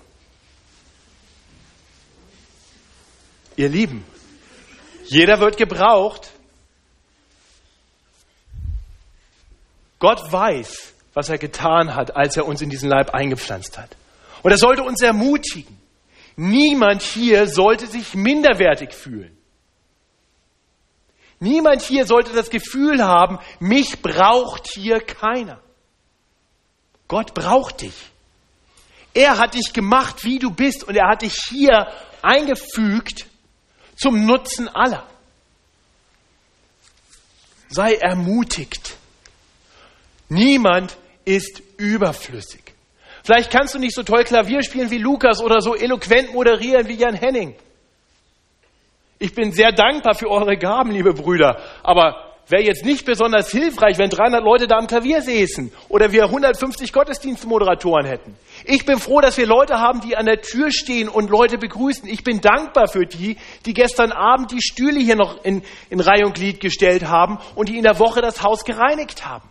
Ihr 3.57 3.69
Lieben, 3.69 4.05
jeder 5.05 5.39
wird 5.39 5.57
gebraucht. 5.57 6.31
Gott 9.99 10.31
weiß, 10.31 10.94
was 11.15 11.29
er 11.29 11.39
getan 11.39 11.95
hat, 11.95 12.15
als 12.15 12.37
er 12.37 12.45
uns 12.45 12.61
in 12.61 12.69
diesen 12.69 12.89
Leib 12.89 13.11
eingepflanzt 13.11 13.79
hat. 13.79 13.89
Und 14.43 14.51
das 14.51 14.59
sollte 14.59 14.83
uns 14.83 15.01
ermutigen. 15.01 15.79
Niemand 16.35 17.01
hier 17.01 17.47
sollte 17.47 17.87
sich 17.87 18.13
minderwertig 18.13 18.93
fühlen. 18.93 19.35
Niemand 21.39 21.81
hier 21.81 22.05
sollte 22.05 22.33
das 22.33 22.49
Gefühl 22.49 23.03
haben, 23.03 23.39
mich 23.59 24.01
braucht 24.01 24.67
hier 24.73 24.99
keiner. 24.99 25.59
Gott 27.07 27.33
braucht 27.33 27.81
dich. 27.81 27.95
Er 29.13 29.37
hat 29.37 29.53
dich 29.53 29.71
gemacht, 29.71 30.25
wie 30.25 30.39
du 30.39 30.51
bist, 30.51 30.83
und 30.83 30.95
er 30.95 31.09
hat 31.09 31.21
dich 31.21 31.35
hier 31.49 31.87
eingefügt 32.21 33.27
zum 33.95 34.25
Nutzen 34.25 34.67
aller. 34.67 35.07
Sei 37.69 37.95
ermutigt. 37.95 38.97
Niemand 40.27 40.97
ist 41.25 41.61
überflüssig. 41.77 42.61
Vielleicht 43.23 43.51
kannst 43.51 43.73
du 43.73 43.79
nicht 43.79 43.95
so 43.95 44.03
toll 44.03 44.23
Klavier 44.23 44.61
spielen 44.61 44.91
wie 44.91 44.99
Lukas 44.99 45.41
oder 45.41 45.59
so 45.59 45.75
eloquent 45.75 46.33
moderieren 46.33 46.87
wie 46.87 46.93
Jan 46.93 47.15
Henning. 47.15 47.55
Ich 49.17 49.33
bin 49.33 49.51
sehr 49.51 49.71
dankbar 49.71 50.13
für 50.13 50.29
eure 50.29 50.57
Gaben, 50.57 50.91
liebe 50.91 51.13
Brüder, 51.13 51.57
aber 51.81 52.35
wäre 52.47 52.61
jetzt 52.61 52.85
nicht 52.85 53.05
besonders 53.05 53.49
hilfreich, 53.49 53.97
wenn 53.97 54.09
300 54.09 54.43
Leute 54.43 54.67
da 54.67 54.77
am 54.77 54.85
Klavier 54.87 55.21
säßen 55.21 55.71
oder 55.89 56.11
wir 56.11 56.25
150 56.25 56.93
Gottesdienstmoderatoren 56.93 58.05
hätten. 58.05 58.37
Ich 58.65 58.85
bin 58.85 58.99
froh, 58.99 59.21
dass 59.21 59.37
wir 59.37 59.47
Leute 59.47 59.79
haben, 59.79 60.01
die 60.01 60.15
an 60.15 60.27
der 60.27 60.41
Tür 60.41 60.71
stehen 60.71 61.09
und 61.09 61.29
Leute 61.29 61.57
begrüßen. 61.57 62.07
Ich 62.07 62.23
bin 62.23 62.41
dankbar 62.41 62.87
für 62.87 63.05
die, 63.05 63.37
die 63.65 63.73
gestern 63.73 64.11
Abend 64.11 64.51
die 64.51 64.61
Stühle 64.61 64.99
hier 64.99 65.15
noch 65.15 65.43
in, 65.43 65.63
in 65.89 65.99
Reihe 65.99 66.25
und 66.25 66.35
Glied 66.35 66.59
gestellt 66.59 67.07
haben 67.07 67.39
und 67.55 67.69
die 67.69 67.77
in 67.77 67.83
der 67.83 67.97
Woche 67.99 68.21
das 68.21 68.43
Haus 68.43 68.63
gereinigt 68.63 69.25
haben. 69.25 69.49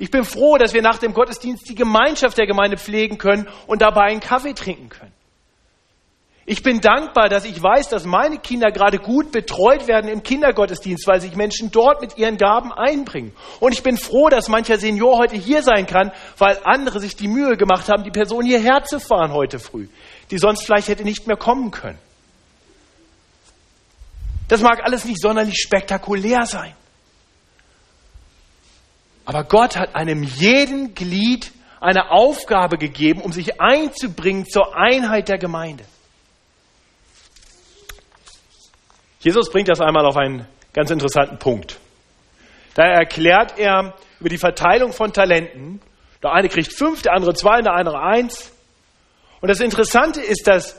Ich 0.00 0.10
bin 0.10 0.24
froh, 0.24 0.56
dass 0.56 0.72
wir 0.72 0.80
nach 0.80 0.96
dem 0.96 1.12
Gottesdienst 1.12 1.68
die 1.68 1.74
Gemeinschaft 1.74 2.38
der 2.38 2.46
Gemeinde 2.46 2.78
pflegen 2.78 3.18
können 3.18 3.46
und 3.66 3.82
dabei 3.82 4.04
einen 4.04 4.20
Kaffee 4.20 4.54
trinken 4.54 4.88
können. 4.88 5.12
Ich 6.46 6.62
bin 6.62 6.80
dankbar, 6.80 7.28
dass 7.28 7.44
ich 7.44 7.62
weiß, 7.62 7.90
dass 7.90 8.06
meine 8.06 8.38
Kinder 8.38 8.72
gerade 8.72 8.98
gut 8.98 9.30
betreut 9.30 9.88
werden 9.88 10.08
im 10.10 10.22
Kindergottesdienst, 10.22 11.06
weil 11.06 11.20
sich 11.20 11.36
Menschen 11.36 11.70
dort 11.70 12.00
mit 12.00 12.16
ihren 12.16 12.38
Gaben 12.38 12.72
einbringen. 12.72 13.34
Und 13.60 13.72
ich 13.72 13.82
bin 13.82 13.98
froh, 13.98 14.30
dass 14.30 14.48
mancher 14.48 14.78
Senior 14.78 15.18
heute 15.18 15.36
hier 15.36 15.62
sein 15.62 15.86
kann, 15.86 16.12
weil 16.38 16.58
andere 16.64 16.98
sich 16.98 17.14
die 17.14 17.28
Mühe 17.28 17.58
gemacht 17.58 17.90
haben, 17.90 18.02
die 18.02 18.10
Person 18.10 18.42
hierher 18.42 18.82
zu 18.84 19.00
fahren 19.00 19.34
heute 19.34 19.58
früh, 19.58 19.86
die 20.30 20.38
sonst 20.38 20.64
vielleicht 20.64 20.88
hätte 20.88 21.04
nicht 21.04 21.26
mehr 21.26 21.36
kommen 21.36 21.72
können. 21.72 21.98
Das 24.48 24.62
mag 24.62 24.80
alles 24.82 25.04
nicht 25.04 25.20
sonderlich 25.20 25.58
spektakulär 25.58 26.46
sein. 26.46 26.72
Aber 29.30 29.44
Gott 29.44 29.76
hat 29.76 29.94
einem 29.94 30.24
jeden 30.24 30.92
Glied 30.96 31.52
eine 31.78 32.10
Aufgabe 32.10 32.78
gegeben, 32.78 33.20
um 33.22 33.30
sich 33.30 33.60
einzubringen 33.60 34.44
zur 34.44 34.76
Einheit 34.76 35.28
der 35.28 35.38
Gemeinde. 35.38 35.84
Jesus 39.20 39.48
bringt 39.52 39.68
das 39.68 39.80
einmal 39.80 40.04
auf 40.04 40.16
einen 40.16 40.48
ganz 40.72 40.90
interessanten 40.90 41.38
Punkt. 41.38 41.78
Da 42.74 42.82
erklärt 42.82 43.56
er 43.56 43.94
über 44.18 44.30
die 44.30 44.36
Verteilung 44.36 44.92
von 44.92 45.12
Talenten. 45.12 45.80
Der 46.24 46.32
eine 46.32 46.48
kriegt 46.48 46.76
fünf, 46.76 47.02
der 47.02 47.12
andere 47.12 47.32
zwei, 47.34 47.60
der 47.62 47.74
andere 47.74 48.02
eins. 48.02 48.50
Und 49.40 49.48
das 49.48 49.60
Interessante 49.60 50.20
ist, 50.20 50.48
dass, 50.48 50.74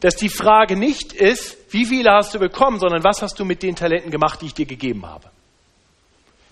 dass 0.00 0.16
die 0.16 0.28
Frage 0.28 0.76
nicht 0.76 1.14
ist, 1.14 1.72
wie 1.72 1.86
viele 1.86 2.10
hast 2.10 2.34
du 2.34 2.40
bekommen, 2.40 2.78
sondern 2.78 3.02
was 3.04 3.22
hast 3.22 3.40
du 3.40 3.46
mit 3.46 3.62
den 3.62 3.74
Talenten 3.74 4.10
gemacht, 4.10 4.42
die 4.42 4.46
ich 4.48 4.54
dir 4.54 4.66
gegeben 4.66 5.06
habe. 5.06 5.30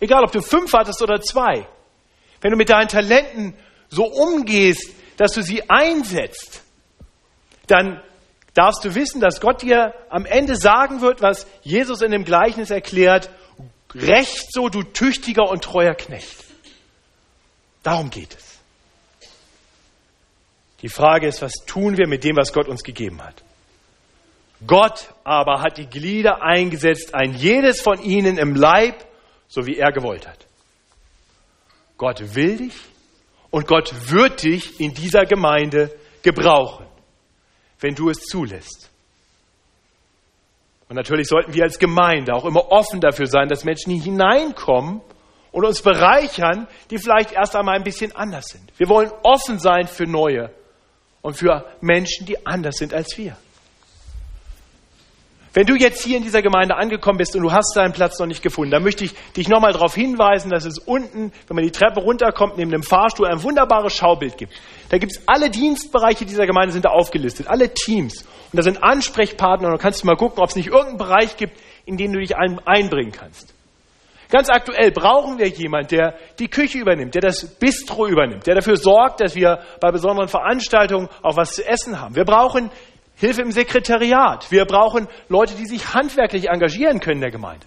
Egal, 0.05 0.23
ob 0.23 0.33
du 0.33 0.43
fünf 0.43 0.71
hattest 0.75 1.01
oder 1.01 1.23
zwei. 1.23 1.67
Wenn 2.43 2.51
du 2.51 2.59
mit 2.59 2.69
deinen 2.69 2.89
Talenten 2.89 3.55
so 3.89 4.05
umgehst, 4.05 4.91
dass 5.17 5.33
du 5.33 5.43
sie 5.43 5.71
einsetzt, 5.71 6.63
dann 7.69 8.03
darfst 8.53 8.85
du 8.85 8.95
wissen, 8.95 9.23
dass 9.23 9.41
Gott 9.41 9.63
dir 9.63 9.95
am 10.11 10.27
Ende 10.27 10.57
sagen 10.57 11.01
wird, 11.01 11.23
was 11.23 11.47
Jesus 11.63 12.03
in 12.03 12.11
dem 12.11 12.27
Gleichnis 12.27 12.69
erklärt, 12.69 13.31
recht 13.95 14.53
so, 14.53 14.69
du 14.69 14.83
tüchtiger 14.83 15.49
und 15.49 15.65
treuer 15.65 15.95
Knecht. 15.95 16.45
Darum 17.83 18.11
geht 18.11 18.35
es. 18.35 18.59
Die 20.83 20.91
Frage 20.91 21.29
ist, 21.29 21.41
was 21.41 21.65
tun 21.65 21.97
wir 21.97 22.07
mit 22.07 22.25
dem, 22.25 22.37
was 22.37 22.53
Gott 22.53 22.69
uns 22.69 22.83
gegeben 22.83 23.23
hat? 23.23 23.43
Gott 24.67 25.15
aber 25.25 25.63
hat 25.63 25.79
die 25.79 25.87
Glieder 25.87 26.43
eingesetzt, 26.43 27.15
ein 27.15 27.33
jedes 27.33 27.81
von 27.81 28.03
ihnen 28.03 28.37
im 28.37 28.55
Leib 28.55 29.07
so 29.55 29.65
wie 29.67 29.79
er 29.79 29.93
gewollt 29.93 30.27
hat. 30.27 30.47
Gott 31.97 32.35
will 32.35 32.57
dich 32.57 32.75
und 33.51 33.69
Gott 33.69 33.95
wird 34.11 34.43
dich 34.43 34.81
in 34.81 34.93
dieser 34.93 35.27
Gemeinde 35.27 35.95
gebrauchen, 36.23 36.87
wenn 37.79 37.95
du 37.95 38.11
es 38.11 38.19
zulässt. 38.25 38.91
Und 40.89 40.97
natürlich 40.97 41.29
sollten 41.29 41.55
wir 41.55 41.63
als 41.63 41.79
Gemeinde 41.79 42.35
auch 42.35 42.45
immer 42.45 42.73
offen 42.73 43.01
dafür 43.01 43.27
sein, 43.27 43.49
dass 43.49 43.65
Menschen 43.65 43.93
hineinkommen 43.93 45.01
und 45.53 45.65
uns 45.65 45.83
bereichern, 45.83 46.67
die 46.91 46.99
vielleicht 46.99 47.31
erst 47.33 47.55
einmal 47.55 47.77
ein 47.77 47.85
bisschen 47.85 48.11
anders 48.11 48.47
sind. 48.47 48.73
Wir 48.77 48.89
wollen 48.89 49.13
offen 49.23 49.61
sein 49.61 49.87
für 49.87 50.05
Neue 50.05 50.51
und 51.23 51.37
für 51.37 51.65
Menschen, 51.81 52.27
die 52.27 52.45
anders 52.45 52.75
sind 52.77 52.93
als 52.93 53.17
wir. 53.17 53.37
Wenn 55.55 55.67
du 55.67 55.77
jetzt 55.77 56.03
hier 56.03 56.17
in 56.17 56.25
dieser 56.25 56.43
Gemeinde 56.43 56.77
angekommen 56.77 57.17
bist 57.17 57.37
und 57.37 57.43
du 57.43 57.53
hast 57.53 57.77
deinen 57.77 57.93
Platz 57.93 58.19
noch 58.19 58.27
nicht 58.27 58.43
gefunden, 58.43 58.73
dann 58.73 58.83
möchte 58.83 59.05
ich 59.05 59.15
dich 59.37 59.49
nochmal 59.49 59.73
darauf 59.73 59.95
hinweisen, 59.95 60.51
dass 60.51 60.65
es 60.65 60.79
unten, 60.79 61.31
wenn 61.47 61.55
man 61.55 61.65
die 61.65 61.71
Treppe 61.71 62.01
runterkommt, 62.01 62.57
neben 62.57 62.73
dem 62.73 62.83
Fahrstuhl 62.83 63.29
ein 63.29 63.41
wunderbares 63.41 63.95
Schaubild 63.95 64.37
gibt. 64.37 64.53
Da 64.89 64.99
gibt 64.99 65.13
es 65.13 65.23
alle 65.29 65.51
Dienstbereiche 65.51 66.27
dieser 66.27 66.47
Gemeinde 66.47 66.73
sind 66.73 66.85
da 66.85 66.89
aufgelistet, 66.89 67.47
alle 67.47 67.73
Teams. 67.73 68.23
Und 68.23 68.57
da 68.57 68.63
sind 68.63 68.83
Ansprechpartner 68.83 69.69
und 69.69 69.75
da 69.75 69.79
kannst 69.79 70.03
du 70.03 70.07
mal 70.07 70.17
gucken, 70.17 70.43
ob 70.43 70.49
es 70.49 70.57
nicht 70.57 70.67
irgendeinen 70.67 70.99
Bereich 70.99 71.37
gibt, 71.37 71.57
in 71.87 71.97
den 71.97 72.13
du 72.13 72.19
dich 72.19 72.37
einbringen 72.37 73.13
kannst. 73.13 73.55
Ganz 74.31 74.51
aktuell 74.51 74.91
brauchen 74.91 75.39
wir 75.39 75.47
jemanden, 75.47 75.89
der 75.89 76.15
die 76.41 76.49
Küche 76.49 76.79
übernimmt, 76.79 77.15
der 77.15 77.23
das 77.23 77.47
Bistro 77.47 78.09
übernimmt, 78.09 78.45
der 78.49 78.57
dafür 78.57 78.77
sorgt, 78.77 79.21
dass 79.21 79.37
wir 79.37 79.61
bei 79.81 79.93
besonderen 79.93 80.27
Veranstaltungen 80.27 81.09
auch 81.23 81.37
was 81.37 81.53
zu 81.53 81.65
essen 81.65 82.01
haben. 82.01 82.17
Wir 82.17 82.25
brauchen 82.25 82.71
Hilfe 83.17 83.43
im 83.43 83.53
Sekretariat. 83.53 84.51
Wir 84.51 84.65
brauchen 84.65 85.09
Leute, 85.29 85.55
die 85.55 85.67
sich 85.67 85.95
handwerklich 85.95 86.49
engagieren 86.49 87.01
können 87.01 87.17
in 87.17 87.23
der 87.23 87.31
Gemeinde. 87.31 87.67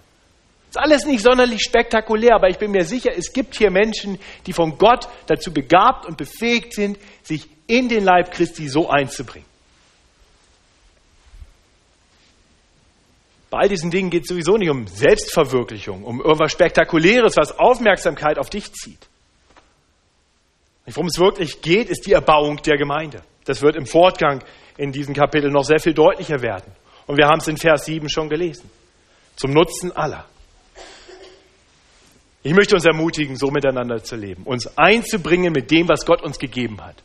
Das 0.71 0.83
ist 0.83 0.91
alles 0.91 1.05
nicht 1.05 1.23
sonderlich 1.23 1.61
spektakulär, 1.63 2.35
aber 2.35 2.49
ich 2.49 2.57
bin 2.57 2.71
mir 2.71 2.83
sicher, 2.83 3.11
es 3.15 3.31
gibt 3.31 3.55
hier 3.55 3.71
Menschen, 3.71 4.19
die 4.45 4.53
von 4.53 4.77
Gott 4.77 5.07
dazu 5.27 5.53
begabt 5.53 6.05
und 6.05 6.17
befähigt 6.17 6.73
sind, 6.73 6.97
sich 7.23 7.47
in 7.67 7.87
den 7.87 8.03
Leib 8.03 8.31
Christi 8.31 8.67
so 8.67 8.89
einzubringen. 8.89 9.47
Bei 13.49 13.59
all 13.59 13.69
diesen 13.69 13.91
Dingen 13.91 14.09
geht 14.09 14.23
es 14.23 14.29
sowieso 14.29 14.57
nicht 14.57 14.69
um 14.69 14.87
Selbstverwirklichung, 14.87 16.03
um 16.03 16.19
irgendwas 16.19 16.51
Spektakuläres, 16.51 17.37
was 17.37 17.57
Aufmerksamkeit 17.57 18.37
auf 18.37 18.49
dich 18.49 18.73
zieht. 18.73 19.07
Worum 20.93 21.07
es 21.07 21.19
wirklich 21.19 21.61
geht, 21.61 21.89
ist 21.89 22.05
die 22.07 22.13
Erbauung 22.13 22.61
der 22.61 22.77
Gemeinde. 22.77 23.21
Das 23.45 23.61
wird 23.61 23.75
im 23.75 23.85
Fortgang 23.85 24.43
in 24.77 24.91
diesem 24.91 25.13
Kapitel 25.13 25.51
noch 25.51 25.63
sehr 25.63 25.79
viel 25.79 25.93
deutlicher 25.93 26.41
werden. 26.41 26.71
Und 27.07 27.17
wir 27.17 27.27
haben 27.27 27.39
es 27.39 27.47
in 27.47 27.57
Vers 27.57 27.85
7 27.85 28.09
schon 28.09 28.29
gelesen. 28.29 28.69
Zum 29.35 29.51
Nutzen 29.51 29.91
aller. 29.95 30.25
Ich 32.43 32.53
möchte 32.53 32.75
uns 32.75 32.85
ermutigen, 32.85 33.35
so 33.35 33.51
miteinander 33.51 34.01
zu 34.01 34.15
leben, 34.15 34.43
uns 34.43 34.77
einzubringen 34.77 35.51
mit 35.51 35.69
dem, 35.71 35.89
was 35.89 36.05
Gott 36.05 36.21
uns 36.21 36.39
gegeben 36.39 36.81
hat. 36.81 36.95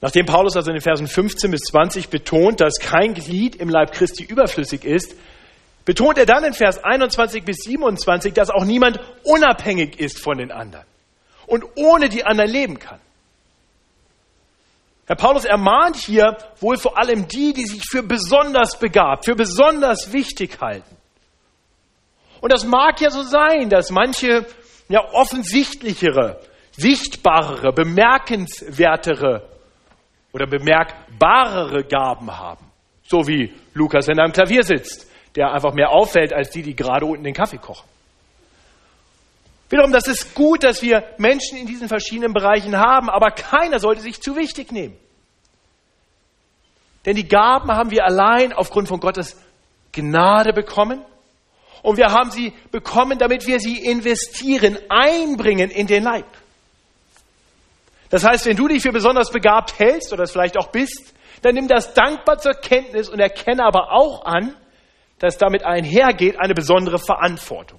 Nachdem 0.00 0.24
Paulus 0.26 0.56
also 0.56 0.70
in 0.70 0.76
den 0.76 0.82
Versen 0.82 1.06
15 1.06 1.50
bis 1.50 1.60
20 1.60 2.08
betont, 2.08 2.60
dass 2.60 2.78
kein 2.80 3.14
Glied 3.14 3.56
im 3.56 3.68
Leib 3.68 3.92
Christi 3.92 4.24
überflüssig 4.24 4.84
ist, 4.84 5.14
betont 5.84 6.18
er 6.18 6.26
dann 6.26 6.44
in 6.44 6.54
Vers 6.54 6.82
21 6.82 7.44
bis 7.44 7.58
27, 7.64 8.32
dass 8.34 8.50
auch 8.50 8.64
niemand 8.64 9.00
unabhängig 9.24 9.98
ist 9.98 10.20
von 10.20 10.38
den 10.38 10.52
anderen 10.52 10.86
und 11.46 11.64
ohne 11.76 12.08
die 12.08 12.24
anderen 12.24 12.50
leben 12.50 12.78
kann. 12.78 13.00
Herr 15.06 15.16
Paulus 15.16 15.44
ermahnt 15.44 15.96
hier 15.96 16.36
wohl 16.60 16.78
vor 16.78 16.96
allem 16.96 17.26
die, 17.26 17.52
die 17.52 17.66
sich 17.66 17.82
für 17.90 18.02
besonders 18.02 18.78
begabt, 18.78 19.24
für 19.24 19.34
besonders 19.34 20.12
wichtig 20.12 20.60
halten. 20.60 20.96
Und 22.40 22.52
das 22.52 22.64
mag 22.64 23.00
ja 23.00 23.10
so 23.10 23.22
sein, 23.22 23.68
dass 23.68 23.90
manche 23.90 24.46
ja 24.88 25.00
offensichtlichere, 25.12 26.40
sichtbarere, 26.72 27.72
bemerkenswertere 27.72 29.48
oder 30.32 30.46
bemerkbarere 30.46 31.84
Gaben 31.84 32.38
haben. 32.38 32.66
So 33.04 33.26
wie 33.26 33.52
Lukas, 33.74 34.08
wenn 34.08 34.18
er 34.18 34.24
am 34.24 34.32
Klavier 34.32 34.62
sitzt, 34.62 35.11
der 35.36 35.52
einfach 35.52 35.72
mehr 35.72 35.90
auffällt 35.90 36.32
als 36.32 36.50
die, 36.50 36.62
die 36.62 36.76
gerade 36.76 37.06
unten 37.06 37.24
den 37.24 37.34
Kaffee 37.34 37.58
kochen. 37.58 37.88
Wiederum, 39.70 39.90
das 39.90 40.06
ist 40.06 40.34
gut, 40.34 40.64
dass 40.64 40.82
wir 40.82 41.02
Menschen 41.16 41.56
in 41.56 41.66
diesen 41.66 41.88
verschiedenen 41.88 42.34
Bereichen 42.34 42.76
haben, 42.76 43.08
aber 43.08 43.30
keiner 43.30 43.78
sollte 43.78 44.02
sich 44.02 44.20
zu 44.20 44.36
wichtig 44.36 44.70
nehmen. 44.70 44.96
Denn 47.06 47.16
die 47.16 47.26
Gaben 47.26 47.72
haben 47.72 47.90
wir 47.90 48.04
allein 48.04 48.52
aufgrund 48.52 48.88
von 48.88 49.00
Gottes 49.00 49.36
Gnade 49.92 50.52
bekommen. 50.52 51.04
Und 51.82 51.96
wir 51.96 52.12
haben 52.12 52.30
sie 52.30 52.52
bekommen, 52.70 53.18
damit 53.18 53.46
wir 53.46 53.58
sie 53.58 53.78
investieren, 53.84 54.78
einbringen 54.88 55.70
in 55.70 55.86
den 55.86 56.04
Leib. 56.04 56.26
Das 58.10 58.24
heißt, 58.24 58.46
wenn 58.46 58.56
du 58.56 58.68
dich 58.68 58.82
für 58.82 58.92
besonders 58.92 59.30
begabt 59.30 59.78
hältst 59.78 60.12
oder 60.12 60.24
es 60.24 60.32
vielleicht 60.32 60.58
auch 60.58 60.68
bist, 60.68 61.14
dann 61.40 61.54
nimm 61.54 61.66
das 61.66 61.94
dankbar 61.94 62.38
zur 62.38 62.52
Kenntnis 62.54 63.08
und 63.08 63.18
erkenne 63.18 63.64
aber 63.64 63.90
auch 63.90 64.24
an, 64.26 64.54
dass 65.22 65.38
damit 65.38 65.64
einhergeht 65.64 66.40
eine 66.40 66.52
besondere 66.52 66.98
Verantwortung. 66.98 67.78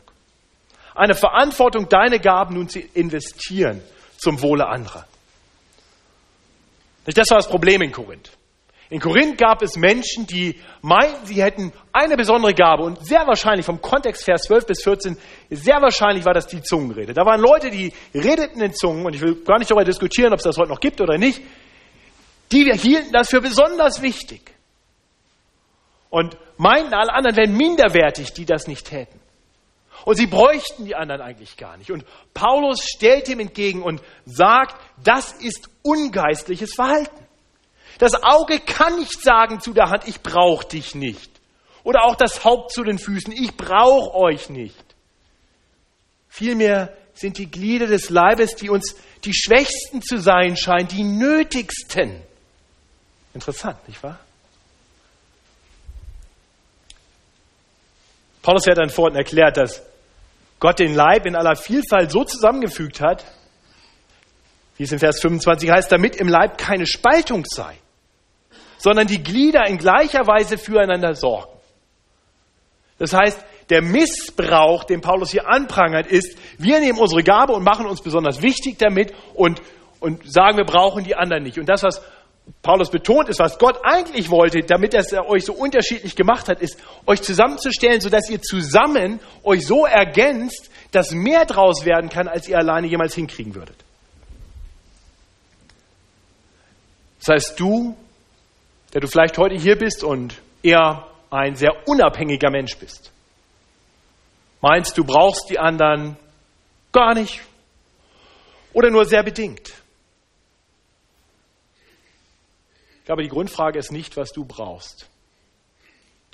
Eine 0.96 1.14
Verantwortung, 1.14 1.90
deine 1.90 2.20
Gaben 2.20 2.56
nun 2.56 2.70
zu 2.70 2.80
investieren 2.80 3.82
zum 4.18 4.42
Wohle 4.42 4.66
anderer. 4.66 5.06
Das 7.04 7.30
war 7.30 7.40
das 7.40 7.50
Problem 7.50 7.82
in 7.82 7.92
Korinth. 7.92 8.32
In 8.90 9.02
Korinth 9.02 9.38
gab 9.38 9.62
es 9.62 9.76
Menschen, 9.76 10.26
die 10.26 10.58
meinten, 10.82 11.26
sie 11.26 11.44
hätten 11.44 11.74
eine 11.92 12.16
besondere 12.16 12.54
Gabe 12.54 12.84
und 12.84 13.06
sehr 13.06 13.28
wahrscheinlich 13.28 13.66
vom 13.66 13.82
Kontext 13.82 14.24
Vers 14.24 14.44
12 14.44 14.66
bis 14.66 14.84
14, 14.84 15.18
sehr 15.50 15.82
wahrscheinlich 15.82 16.24
war 16.24 16.34
das 16.34 16.48
die 16.48 16.62
Zungenrede. 16.62 17.14
Da 17.14 17.26
waren 17.26 17.42
Leute, 17.42 17.70
die 17.70 17.92
redeten 18.14 18.62
in 18.62 18.74
Zungen 18.74 19.06
und 19.06 19.16
ich 19.16 19.22
will 19.22 19.44
gar 19.44 19.60
nicht 19.60 19.70
darüber 19.70 19.84
diskutieren, 19.84 20.32
ob 20.32 20.38
es 20.40 20.44
das 20.44 20.58
heute 20.58 20.70
noch 20.70 20.80
gibt 20.80 21.02
oder 21.02 21.18
nicht. 21.18 21.42
Die 22.54 22.72
hielten 22.72 23.12
das 23.12 23.30
für 23.30 23.42
besonders 23.42 24.02
wichtig 24.02 24.53
und 26.14 26.38
meinten, 26.58 26.94
alle 26.94 27.12
anderen 27.12 27.36
wären 27.38 27.58
minderwertig, 27.58 28.34
die 28.34 28.46
das 28.46 28.68
nicht 28.68 28.86
täten. 28.86 29.20
Und 30.06 30.16
sie 30.16 30.28
bräuchten 30.28 30.86
die 30.86 30.94
anderen 30.94 31.22
eigentlich 31.22 31.58
gar 31.58 31.76
nicht. 31.76 31.90
Und 31.90 32.06
Paulus 32.36 32.84
stellt 32.84 33.28
ihm 33.30 33.40
entgegen 33.40 33.82
und 33.82 34.00
sagt, 34.24 34.76
das 35.04 35.32
ist 35.32 35.70
ungeistliches 35.82 36.76
Verhalten. 36.76 37.26
Das 37.98 38.14
Auge 38.22 38.60
kann 38.60 39.00
nicht 39.00 39.24
sagen 39.24 39.60
zu 39.60 39.74
der 39.74 39.90
Hand, 39.90 40.08
ich 40.08 40.22
brauche 40.22 40.68
dich 40.68 40.94
nicht. 40.94 41.32
Oder 41.84 42.04
auch 42.04 42.16
das 42.16 42.46
Haupt 42.46 42.74
zu 42.74 42.84
den 42.84 43.00
Füßen, 43.00 43.34
ich 43.34 43.58
brauche 43.58 44.14
euch 44.14 44.52
nicht. 44.52 44.86
Vielmehr 46.30 46.96
sind 47.16 47.40
die 47.40 47.50
Glieder 47.50 47.88
des 47.88 48.12
Leibes, 48.12 48.54
die 48.56 48.70
uns 48.70 48.96
die 49.24 49.34
Schwächsten 49.34 50.04
zu 50.04 50.18
sein 50.18 50.58
scheinen, 50.58 50.90
die 50.90 51.04
nötigsten. 51.04 52.22
Interessant, 53.34 53.88
nicht 53.88 54.04
wahr? 54.04 54.20
Paulus 58.44 58.68
hat 58.68 58.78
dann 58.78 58.90
vorhin 58.90 59.18
erklärt, 59.18 59.58
dass 59.58 59.82
Gott 60.60 60.78
den 60.78 60.94
Leib 60.94 61.26
in 61.26 61.36
aller 61.36 61.56
Vielfalt 61.56 62.12
so 62.12 62.24
zusammengefügt 62.24 63.02
hat, 63.02 63.26
wie 64.78 64.84
es 64.84 64.92
in 64.92 65.00
Vers 65.00 65.20
25 65.22 65.72
heißt, 65.72 65.92
damit 65.92 66.18
im 66.18 66.28
Leib 66.28 66.58
keine 66.58 66.86
Spaltung 66.86 67.46
sei, 67.46 67.76
sondern 68.78 69.08
die 69.08 69.24
Glieder 69.24 69.66
in 69.68 69.78
gleicher 69.78 70.28
Weise 70.28 70.58
füreinander 70.58 71.16
sorgen. 71.16 71.52
Das 73.00 73.14
heißt, 73.14 73.44
der 73.70 73.82
Missbrauch, 73.82 74.84
den 74.84 75.02
Paulus 75.02 75.32
hier 75.32 75.48
anprangert, 75.48 76.08
ist, 76.08 76.38
wir 76.58 76.80
nehmen 76.80 77.00
unsere 77.00 77.24
Gabe 77.24 77.54
und 77.54 77.64
machen 77.64 77.86
uns 77.86 78.02
besonders 78.02 78.42
wichtig 78.42 78.78
damit 78.78 79.14
und, 79.34 79.62
und 80.00 80.30
sagen, 80.30 80.58
wir 80.58 80.66
brauchen 80.66 81.04
die 81.04 81.16
anderen 81.16 81.44
nicht. 81.44 81.58
Und 81.58 81.70
das, 81.70 81.84
was 81.84 82.02
Paulus 82.62 82.90
betont 82.90 83.30
ist, 83.30 83.40
was 83.40 83.58
Gott 83.58 83.80
eigentlich 83.84 84.30
wollte, 84.30 84.62
damit 84.62 84.94
er 84.94 85.30
euch 85.30 85.46
so 85.46 85.54
unterschiedlich 85.54 86.16
gemacht 86.16 86.48
hat, 86.48 86.62
ist, 86.62 86.78
euch 87.06 87.22
zusammenzustellen, 87.22 88.02
sodass 88.02 88.30
ihr 88.30 88.42
zusammen 88.42 89.20
euch 89.44 89.66
so 89.66 89.86
ergänzt, 89.86 90.70
dass 90.92 91.12
mehr 91.12 91.46
draus 91.46 91.86
werden 91.86 92.10
kann, 92.10 92.28
als 92.28 92.48
ihr 92.48 92.58
alleine 92.58 92.88
jemals 92.88 93.16
hinkriegen 93.16 93.56
würdet. 93.56 93.76
Das 97.20 97.36
heißt, 97.36 97.60
du, 97.60 97.98
der 98.94 99.02
du 99.02 99.08
vielleicht 99.08 99.38
heute 99.38 99.56
hier 99.56 99.78
bist 99.78 100.04
und 100.04 100.36
eher 100.62 101.08
ein 101.30 101.56
sehr 101.56 101.72
unabhängiger 101.88 102.50
Mensch 102.50 102.78
bist, 102.78 103.12
meinst, 104.62 104.98
du 104.98 105.04
brauchst 105.04 105.50
die 105.50 105.60
anderen 105.60 106.18
gar 106.92 107.14
nicht? 107.14 107.42
Oder 108.74 108.90
nur 108.90 109.06
sehr 109.06 109.24
bedingt 109.24 109.83
Ich 113.04 113.06
glaube, 113.06 113.22
die 113.22 113.28
Grundfrage 113.28 113.78
ist 113.78 113.92
nicht, 113.92 114.16
was 114.16 114.32
du 114.32 114.46
brauchst. 114.46 115.10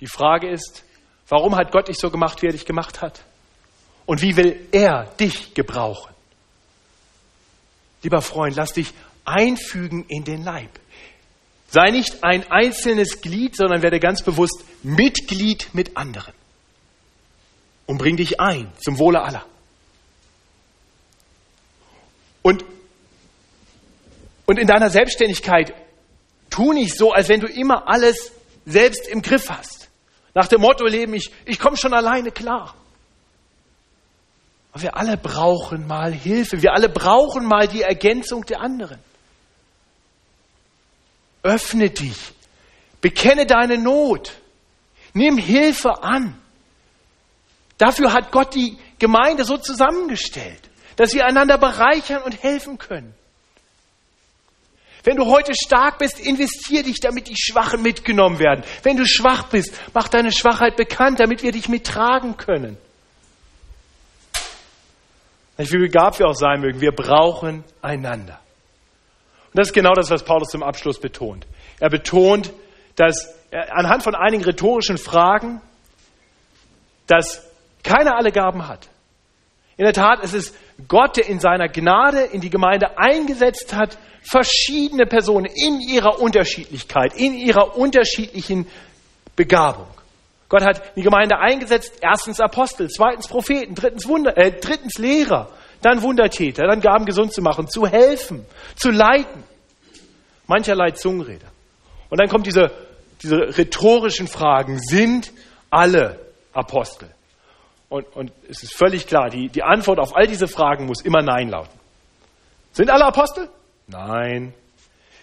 Die 0.01 0.07
Frage 0.07 0.47
ist, 0.47 0.83
warum 1.27 1.55
hat 1.55 1.71
Gott 1.71 1.87
dich 1.87 1.97
so 1.97 2.11
gemacht, 2.11 2.43
wie 2.43 2.45
er 2.45 2.51
dich 2.51 2.67
gemacht 2.67 3.01
hat? 3.01 3.23
Und 4.05 4.21
wie 4.21 4.37
will 4.37 4.67
er 4.71 5.05
dich 5.19 5.55
gebrauchen? 5.55 6.13
Lieber 8.03 8.21
Freund, 8.21 8.55
lass 8.55 8.73
dich 8.73 8.93
einfügen 9.25 10.05
in 10.09 10.23
den 10.25 10.43
Leib. 10.43 10.69
Sei 11.71 11.89
nicht 11.89 12.23
ein 12.23 12.51
einzelnes 12.51 13.19
Glied, 13.21 13.55
sondern 13.55 13.81
werde 13.81 13.99
ganz 13.99 14.21
bewusst 14.21 14.63
Mitglied 14.83 15.73
mit 15.73 15.97
anderen. 15.97 16.35
Und 17.87 17.97
bring 17.97 18.15
dich 18.15 18.39
ein 18.39 18.71
zum 18.79 18.99
Wohle 18.99 19.23
aller. 19.23 19.43
Und, 22.43 22.63
und 24.45 24.59
in 24.59 24.67
deiner 24.67 24.91
Selbstständigkeit 24.91 25.73
Tu 26.49 26.73
nicht 26.73 26.97
so, 26.97 27.11
als 27.11 27.29
wenn 27.29 27.39
du 27.39 27.47
immer 27.47 27.87
alles 27.87 28.31
selbst 28.65 29.07
im 29.07 29.21
Griff 29.21 29.49
hast. 29.49 29.89
Nach 30.33 30.47
dem 30.47 30.61
Motto 30.61 30.85
leben, 30.85 31.13
ich, 31.13 31.31
ich 31.45 31.59
komme 31.59 31.77
schon 31.77 31.93
alleine 31.93 32.31
klar. 32.31 32.75
Aber 34.71 34.83
wir 34.83 34.95
alle 34.95 35.17
brauchen 35.17 35.87
mal 35.87 36.13
Hilfe. 36.13 36.61
Wir 36.61 36.73
alle 36.73 36.89
brauchen 36.89 37.45
mal 37.45 37.67
die 37.67 37.81
Ergänzung 37.81 38.45
der 38.45 38.61
anderen. 38.61 38.99
Öffne 41.41 41.89
dich. 41.89 42.33
Bekenne 43.01 43.45
deine 43.45 43.77
Not. 43.77 44.33
Nimm 45.13 45.37
Hilfe 45.37 46.03
an. 46.03 46.39
Dafür 47.77 48.13
hat 48.13 48.31
Gott 48.31 48.53
die 48.53 48.77
Gemeinde 48.99 49.45
so 49.45 49.57
zusammengestellt, 49.57 50.61
dass 50.97 51.13
wir 51.13 51.25
einander 51.25 51.57
bereichern 51.57 52.21
und 52.23 52.43
helfen 52.43 52.77
können. 52.77 53.15
Wenn 55.03 55.15
du 55.15 55.25
heute 55.25 55.53
stark 55.55 55.97
bist, 55.99 56.19
investier 56.19 56.83
dich, 56.83 56.99
damit 56.99 57.27
die 57.29 57.37
Schwachen 57.37 57.81
mitgenommen 57.81 58.39
werden. 58.39 58.63
Wenn 58.83 58.97
du 58.97 59.05
schwach 59.05 59.43
bist, 59.43 59.73
mach 59.93 60.09
deine 60.09 60.31
Schwachheit 60.31 60.75
bekannt, 60.75 61.19
damit 61.19 61.41
wir 61.41 61.51
dich 61.51 61.69
mittragen 61.69 62.35
können. 62.37 62.77
Wie 65.57 65.77
begabt 65.77 66.19
wir 66.19 66.27
auch 66.27 66.35
sein 66.35 66.61
mögen, 66.61 66.79
wir 66.79 66.93
brauchen 66.93 67.63
einander. 67.81 68.39
Und 69.47 69.57
das 69.57 69.69
ist 69.69 69.73
genau 69.73 69.93
das, 69.93 70.09
was 70.09 70.23
Paulus 70.23 70.49
zum 70.49 70.63
Abschluss 70.63 70.99
betont. 70.99 71.45
Er 71.79 71.89
betont, 71.89 72.53
dass 72.95 73.33
anhand 73.51 74.03
von 74.03 74.15
einigen 74.15 74.43
rhetorischen 74.43 74.97
Fragen, 74.97 75.61
dass 77.07 77.45
keiner 77.83 78.15
alle 78.17 78.31
Gaben 78.31 78.67
hat. 78.67 78.89
In 79.79 79.85
der 79.85 79.93
Tat, 79.93 80.19
es 80.23 80.33
ist 80.33 80.53
Gott, 80.89 81.15
der 81.15 81.29
in 81.29 81.39
seiner 81.39 81.69
Gnade 81.69 82.23
in 82.23 82.41
die 82.41 82.49
Gemeinde 82.49 82.97
eingesetzt 82.97 83.73
hat, 83.73 83.97
verschiedene 84.21 85.05
Personen 85.05 85.45
in 85.45 85.79
ihrer 85.79 86.19
Unterschiedlichkeit, 86.19 87.15
in 87.15 87.33
ihrer 87.33 87.77
unterschiedlichen 87.77 88.67
Begabung. 89.37 89.87
Gott 90.49 90.65
hat 90.65 90.81
die 90.97 91.01
Gemeinde 91.01 91.39
eingesetzt, 91.39 91.93
erstens 92.01 92.41
Apostel, 92.41 92.89
zweitens 92.89 93.29
Propheten, 93.29 93.73
drittens, 93.73 94.05
Wunder, 94.05 94.37
äh, 94.37 94.51
drittens 94.51 94.97
Lehrer, 94.97 95.49
dann 95.81 96.01
Wundertäter, 96.01 96.67
dann 96.67 96.81
Gaben 96.81 97.05
gesund 97.05 97.31
zu 97.31 97.41
machen, 97.41 97.69
zu 97.69 97.87
helfen, 97.87 98.45
zu 98.75 98.91
leiten. 98.91 99.45
Mancherlei 100.45 100.91
Zungenrede. 100.91 101.45
Und 102.09 102.19
dann 102.19 102.27
kommen 102.27 102.43
diese, 102.43 102.69
diese 103.23 103.57
rhetorischen 103.57 104.27
Fragen. 104.27 104.77
Sind 104.77 105.31
alle 105.69 106.19
Apostel? 106.51 107.07
Und, 107.89 108.05
und 108.15 108.31
es 108.47 108.61
ist 108.61 108.75
völlig 108.75 109.07
klar, 109.07 109.29
die, 109.29 109.49
die 109.49 109.63
Antwort 109.63 109.99
auf 109.99 110.15
all 110.15 110.27
diese 110.27 110.47
Fragen 110.47 110.85
muss 110.85 111.01
immer 111.01 111.21
Nein 111.21 111.49
lauten. 111.49 111.77
Sind 112.71 112.91
alle 112.91 113.05
Apostel? 113.05 113.49
Nein. 113.87 114.53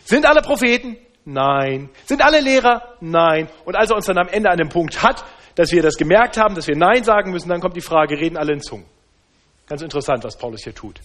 Sind 0.04 0.26
alle 0.26 0.42
Propheten? 0.42 0.96
Nein. 1.24 1.90
Sind 2.04 2.22
alle 2.22 2.40
Lehrer? 2.40 2.82
Nein. 3.00 3.48
Und 3.64 3.76
als 3.76 3.90
er 3.90 3.96
uns 3.96 4.06
dann 4.06 4.18
am 4.18 4.28
Ende 4.28 4.50
an 4.50 4.58
dem 4.58 4.68
Punkt 4.68 5.02
hat, 5.02 5.24
dass 5.54 5.70
wir 5.70 5.82
das 5.82 5.96
gemerkt 5.96 6.36
haben, 6.36 6.54
dass 6.54 6.66
wir 6.66 6.76
Nein 6.76 7.04
sagen 7.04 7.30
müssen, 7.30 7.48
dann 7.48 7.60
kommt 7.60 7.76
die 7.76 7.80
Frage, 7.80 8.18
reden 8.18 8.36
alle 8.36 8.52
in 8.52 8.60
Zungen? 8.60 8.86
Ganz 9.68 9.82
interessant, 9.82 10.22
was 10.24 10.36
Paulus 10.36 10.62
hier 10.62 10.74
tut. 10.74 11.00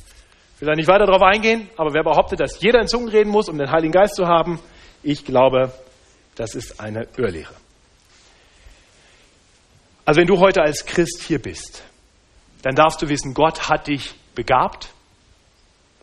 Ich 0.55 0.61
will 0.61 0.67
da 0.67 0.75
nicht 0.75 0.87
weiter 0.87 1.05
darauf 1.05 1.23
eingehen, 1.23 1.69
aber 1.77 1.93
wer 1.93 2.03
behauptet, 2.03 2.39
dass 2.39 2.61
jeder 2.61 2.79
in 2.79 2.87
Zungen 2.87 3.09
reden 3.09 3.29
muss, 3.29 3.49
um 3.49 3.57
den 3.57 3.71
Heiligen 3.71 3.91
Geist 3.91 4.15
zu 4.15 4.27
haben, 4.27 4.59
ich 5.01 5.25
glaube, 5.25 5.71
das 6.35 6.53
ist 6.53 6.79
eine 6.79 7.07
Irrlehre. 7.17 7.60
Also 10.05 10.19
wenn 10.19 10.27
du 10.27 10.39
heute 10.39 10.61
als 10.61 10.85
Christ 10.85 11.21
hier 11.21 11.39
bist, 11.39 11.83
dann 12.63 12.75
darfst 12.75 13.01
du 13.01 13.09
wissen, 13.09 13.33
Gott 13.33 13.69
hat 13.69 13.87
dich 13.87 14.13
begabt 14.35 14.89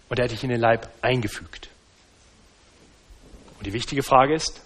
und 0.09 0.19
er 0.19 0.25
hat 0.25 0.33
dich 0.33 0.45
in 0.45 0.51
den 0.51 0.61
Leib 0.61 0.89
eingefügt. 1.03 1.69
Und 3.59 3.67
die 3.67 3.73
wichtige 3.73 4.03
Frage 4.03 4.35
ist, 4.35 4.61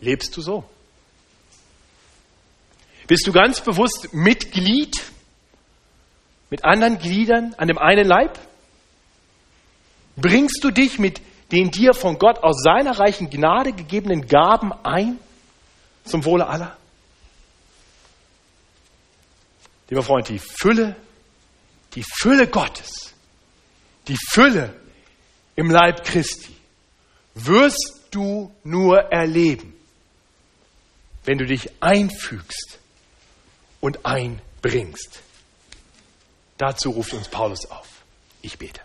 lebst 0.00 0.36
du 0.36 0.40
so? 0.40 0.64
Bist 3.06 3.26
du 3.26 3.32
ganz 3.32 3.60
bewusst 3.60 4.12
Mitglied 4.12 5.02
mit 6.48 6.64
anderen 6.64 6.98
Gliedern 6.98 7.54
an 7.58 7.68
dem 7.68 7.78
einen 7.78 8.06
Leib? 8.06 8.38
Bringst 10.16 10.62
du 10.62 10.70
dich 10.70 10.98
mit 10.98 11.20
den 11.52 11.70
dir 11.70 11.92
von 11.92 12.18
Gott 12.18 12.38
aus 12.38 12.62
seiner 12.62 12.98
reichen 12.98 13.28
Gnade 13.28 13.72
gegebenen 13.72 14.26
Gaben 14.26 14.72
ein 14.84 15.18
zum 16.04 16.24
Wohle 16.24 16.46
aller? 16.46 16.76
Lieber 19.88 20.02
Freund, 20.02 20.28
die 20.28 20.38
Fülle, 20.38 20.96
die 21.94 22.04
Fülle 22.04 22.46
Gottes, 22.48 23.12
die 24.08 24.18
Fülle 24.30 24.74
im 25.56 25.70
Leib 25.70 26.04
Christi 26.04 26.54
wirst 27.34 28.08
du 28.10 28.54
nur 28.62 29.12
erleben, 29.12 29.74
wenn 31.24 31.38
du 31.38 31.46
dich 31.46 31.70
einfügst 31.80 32.78
und 33.80 34.04
einbringst. 34.06 35.20
Dazu 36.58 36.90
ruft 36.90 37.12
uns 37.12 37.28
Paulus 37.28 37.66
auf. 37.66 37.88
Ich 38.42 38.58
bete. 38.58 38.80